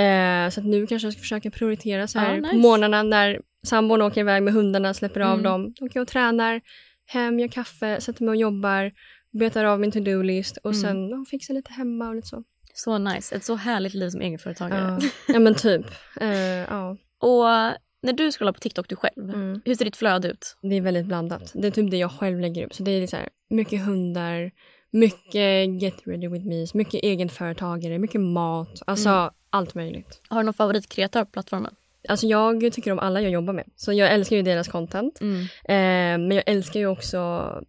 [0.02, 2.50] Eh, så att nu kanske jag ska försöka prioritera så här Ja, nice.
[2.50, 5.42] på morgnarna när sambon åker iväg med hundarna, släpper av Mm.
[5.42, 5.74] dem.
[5.80, 6.60] Åker jag och tränar,
[7.06, 8.92] hem, gör kaffe, sätter mig och jobbar,
[9.38, 10.82] betar av min to-do-list och Mm.
[10.82, 12.42] sen fixar lite hemma och lite så.
[12.78, 13.34] Så nice.
[13.36, 14.98] Ett så härligt liv som egenföretagare.
[15.00, 15.86] Ja, ja men typ.
[16.20, 16.96] Eh, ja.
[17.20, 17.44] Och
[18.02, 19.60] när du scrollar på TikTok du själv, Mm.
[19.64, 20.56] hur ser ditt flöde ut?
[20.62, 21.50] Det är väldigt blandat.
[21.54, 22.74] Det är typ det jag själv lägger upp.
[22.74, 24.50] Så det är så här, mycket hundar,
[24.90, 28.82] mycket get ready with me, mycket egenföretagare, mycket mat.
[28.86, 29.30] Alltså Mm.
[29.50, 30.20] allt möjligt.
[30.28, 31.74] Har du någon favoritkreatör på plattformen?
[32.08, 33.64] Alltså jag tycker om alla jag jobbar med.
[33.76, 35.20] Så jag älskar ju deras content.
[35.20, 35.40] Mm.
[35.64, 37.18] Eh, men jag älskar ju också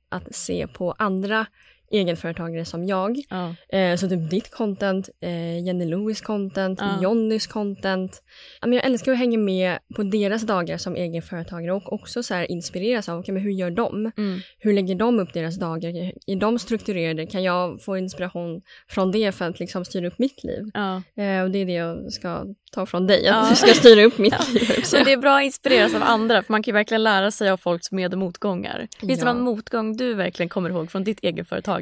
[0.09, 1.45] att se på andra
[1.91, 3.17] egenföretagare som jag.
[3.29, 3.77] Ja.
[3.77, 7.01] Eh, så typ ditt content, eh, Jenny Lewis content, Ja.
[7.01, 8.21] Jonnys content.
[8.61, 12.43] Ja, men jag älskar att hänga med på deras dagar som egenföretagare och också så
[12.43, 14.11] inspireras av okay, men hur gör de?
[14.17, 14.39] Mm.
[14.59, 15.89] Hur lägger de upp deras dagar?
[16.27, 17.25] Är de strukturerade?
[17.25, 20.63] Kan jag få inspiration från det för att liksom styra upp mitt liv?
[20.73, 20.95] Ja.
[21.23, 24.17] Eh, och det är det jag ska ta från dig, att du ska styra upp
[24.17, 24.81] mitt liv.
[24.83, 27.49] Så det är bra att inspireras av andra för man kan ju verkligen lära sig
[27.49, 28.87] av folks med och motgångar.
[28.99, 31.19] Finns det någon motgång du verkligen kommer ihåg från ditt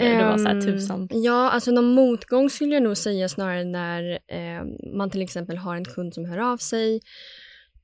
[0.02, 0.24] egenföretagare?
[0.24, 1.10] det var så här Ehm, tusan.
[1.12, 5.76] Ja, alltså någon motgång skulle jag nog säga snarare när eh, man till exempel har
[5.76, 7.02] en kund som hör av sig.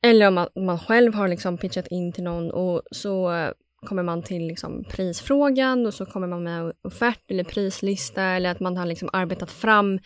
[0.02, 3.32] Eller om man, man själv har liksom pitchat in till någon och så
[3.86, 8.60] kommer man till liksom prisfrågan och så kommer man med offert eller prislista eller att
[8.60, 10.00] man har liksom arbetat fram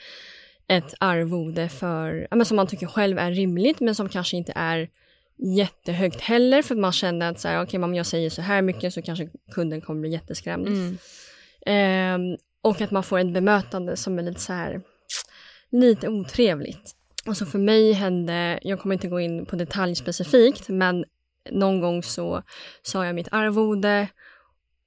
[0.67, 4.53] ett arvode för, ja, men som man tycker själv är rimligt men som kanske inte
[4.55, 4.89] är
[5.37, 8.61] jättehögt heller för att man känner att så här, okay, om jag säger så här
[8.61, 10.67] mycket så kanske kunden kommer bli jätteskrämd.
[10.67, 10.97] Mm.
[11.65, 14.81] Ehm, och att man får ett bemötande som är lite så här,
[15.71, 16.95] lite otrevligt.
[17.25, 21.05] Alltså för mig hände, jag kommer inte gå in på detalj specifikt, men
[21.51, 22.43] någon gång så
[22.81, 24.07] sa jag mitt arvode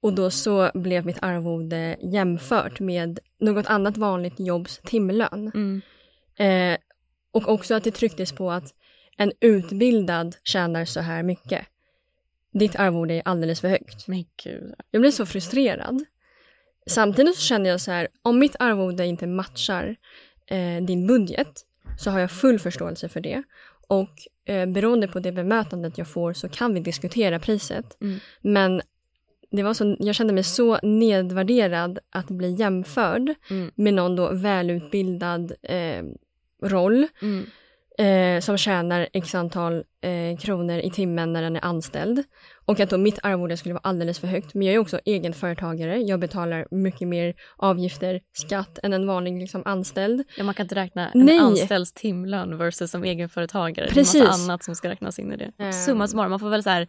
[0.01, 5.51] och då så blev mitt arvode jämfört med något annat vanligt jobbs timlön.
[5.55, 5.81] Mm.
[6.35, 6.77] Eh,
[7.31, 8.73] och också att det trycktes på att
[9.17, 11.65] en utbildad tjänar så här mycket.
[12.53, 14.07] Ditt arvode är alldeles för högt.
[14.07, 14.73] Men gud.
[14.91, 16.05] Jag blev så frustrerad.
[16.89, 19.95] Samtidigt så kände jag så här, om mitt arvode inte matchar
[20.47, 21.65] eh, din budget
[21.99, 23.43] så har jag full förståelse för det.
[23.87, 24.09] Och
[24.45, 27.97] eh, beroende på det bemötandet jag får så kan vi diskutera priset.
[28.01, 28.19] Mm.
[28.41, 28.81] Men
[29.51, 33.71] det var så, jag kände mig så nedvärderad att bli jämförd Mm.
[33.75, 36.03] med någon då välutbildad eh,
[36.63, 37.45] roll Mm.
[37.97, 42.23] eh, som tjänar x antal eh, kronor i timmen när den är anställd.
[42.69, 44.53] Och att då mitt arvode skulle vara alldeles för högt.
[44.53, 45.97] Men jag är också egen företagare.
[45.97, 50.23] Jag betalar mycket mer avgifter, skatt än en vanlig liksom, anställd.
[50.37, 51.39] Ja, man kan inte räkna en Nej.
[51.39, 53.85] anställds timlön versus som egenföretagare.
[53.85, 54.23] Det är Precis.
[54.23, 55.51] massa annat som ska räknas in i det.
[55.59, 55.73] Ehm.
[55.73, 56.87] Summa summarum, man får väl så här,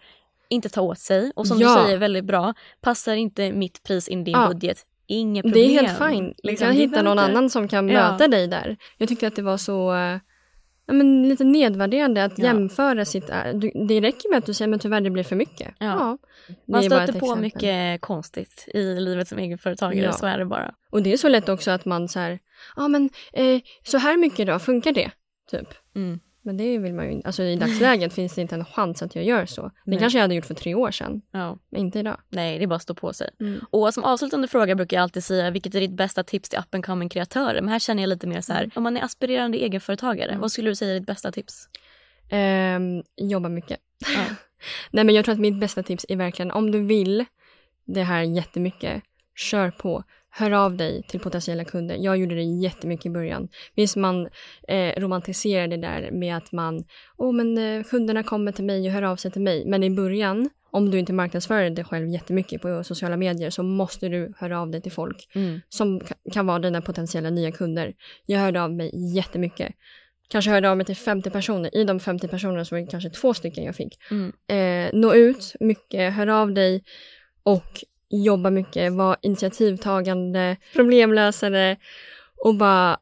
[0.49, 1.33] inte ta åt sig.
[1.37, 1.79] Och som Ja.
[1.79, 4.49] du säger väldigt bra, passar inte mitt pris in i din Ja.
[4.49, 5.71] budget, inget Det problem.
[5.71, 6.37] är helt fint.
[6.43, 8.11] Du Liksom, kan det hitta någon inte- annan som kan Ja.
[8.13, 8.77] möta dig där.
[8.99, 10.17] Jag tyckte att det var så eh,
[10.91, 12.45] ja, men lite nedvärderande att Ja.
[12.45, 13.31] jämföra sitt...
[13.55, 15.75] Du, det räcker med att du säger men tyvärr det blir för mycket.
[15.79, 16.19] Ja.
[16.49, 17.41] det Man stöter på exempel.
[17.41, 20.13] mycket konstigt i livet som egenföretagare, Ja.
[20.13, 20.75] så är det bara.
[20.91, 22.39] Och det är så lätt också att man så här,
[22.77, 25.11] ja men eh, så här mycket då, funkar det?
[25.51, 25.69] Typ.
[25.97, 26.21] Mm.
[26.43, 27.27] Men det vill man ju inte.
[27.27, 29.63] Alltså i dagsläget finns det inte en chans att jag gör så.
[29.63, 29.99] Det Nej.
[29.99, 31.59] kanske jag hade gjort för tre år sedan, Ja.
[31.71, 32.17] men inte idag.
[32.29, 33.31] Nej, det är bara att stå på sig.
[33.41, 33.61] Mm.
[33.71, 36.75] Och som avslutande fråga brukar jag alltid säga vilket är ditt bästa tips till up
[36.75, 37.61] and coming kreatörer?
[37.61, 40.71] Men här känner jag lite mer så här, om man är aspirerande egenföretagare, vad skulle
[40.71, 41.69] du säga är ditt bästa tips?
[42.31, 43.79] Ehm, jobba mycket.
[44.17, 44.25] Ja.
[44.91, 47.25] Nej men jag tror att mitt bästa tips är verkligen om du vill
[47.85, 49.03] det här jättemycket,
[49.37, 50.05] kör på.
[50.33, 51.97] Hör av dig till potentiella kunder.
[52.01, 53.49] Jag gjorde det jättemycket i början.
[53.77, 54.29] Visst man
[54.69, 56.85] eh, romantiserar det där med att man,
[57.19, 59.65] åh men eh, kunderna kommer till mig och hör av sig till mig.
[59.67, 64.09] Men i början, om du inte marknadsför dig själv jättemycket på sociala medier så måste
[64.09, 65.61] du höra av dig till folk Mm.
[65.69, 67.93] som ka- kan vara dina potentiella nya kunder.
[68.27, 69.73] Jag hörde av mig jättemycket.
[70.29, 71.77] Kanske hörde av mig till 50 personer.
[71.77, 73.99] I de 50 personerna så var det kanske två stycken jag fick.
[74.11, 74.33] Mm.
[74.49, 76.85] Eh, nå ut mycket, hör av dig
[77.43, 81.77] och jobba mycket, var initiativtagande, problemlösare
[82.45, 82.99] och bara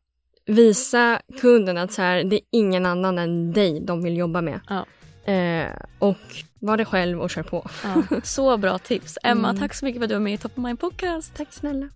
[0.47, 4.61] visa kunden att så här, det är ingen annan än dig de vill jobba med.
[4.69, 4.87] Ja.
[5.33, 6.17] Eh, och
[6.61, 7.67] var det själv och kör på.
[7.85, 8.21] Ja.
[8.25, 9.19] Så bra tips.
[9.23, 9.61] Emma, Mm.
[9.61, 11.35] tack så mycket för att du var med i Top of Mind Podcast.
[11.37, 11.89] Tack snälla.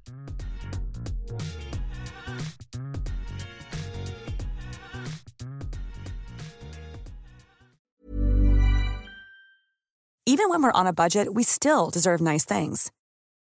[10.26, 12.90] Even when we're on a budget, we still deserve nice things.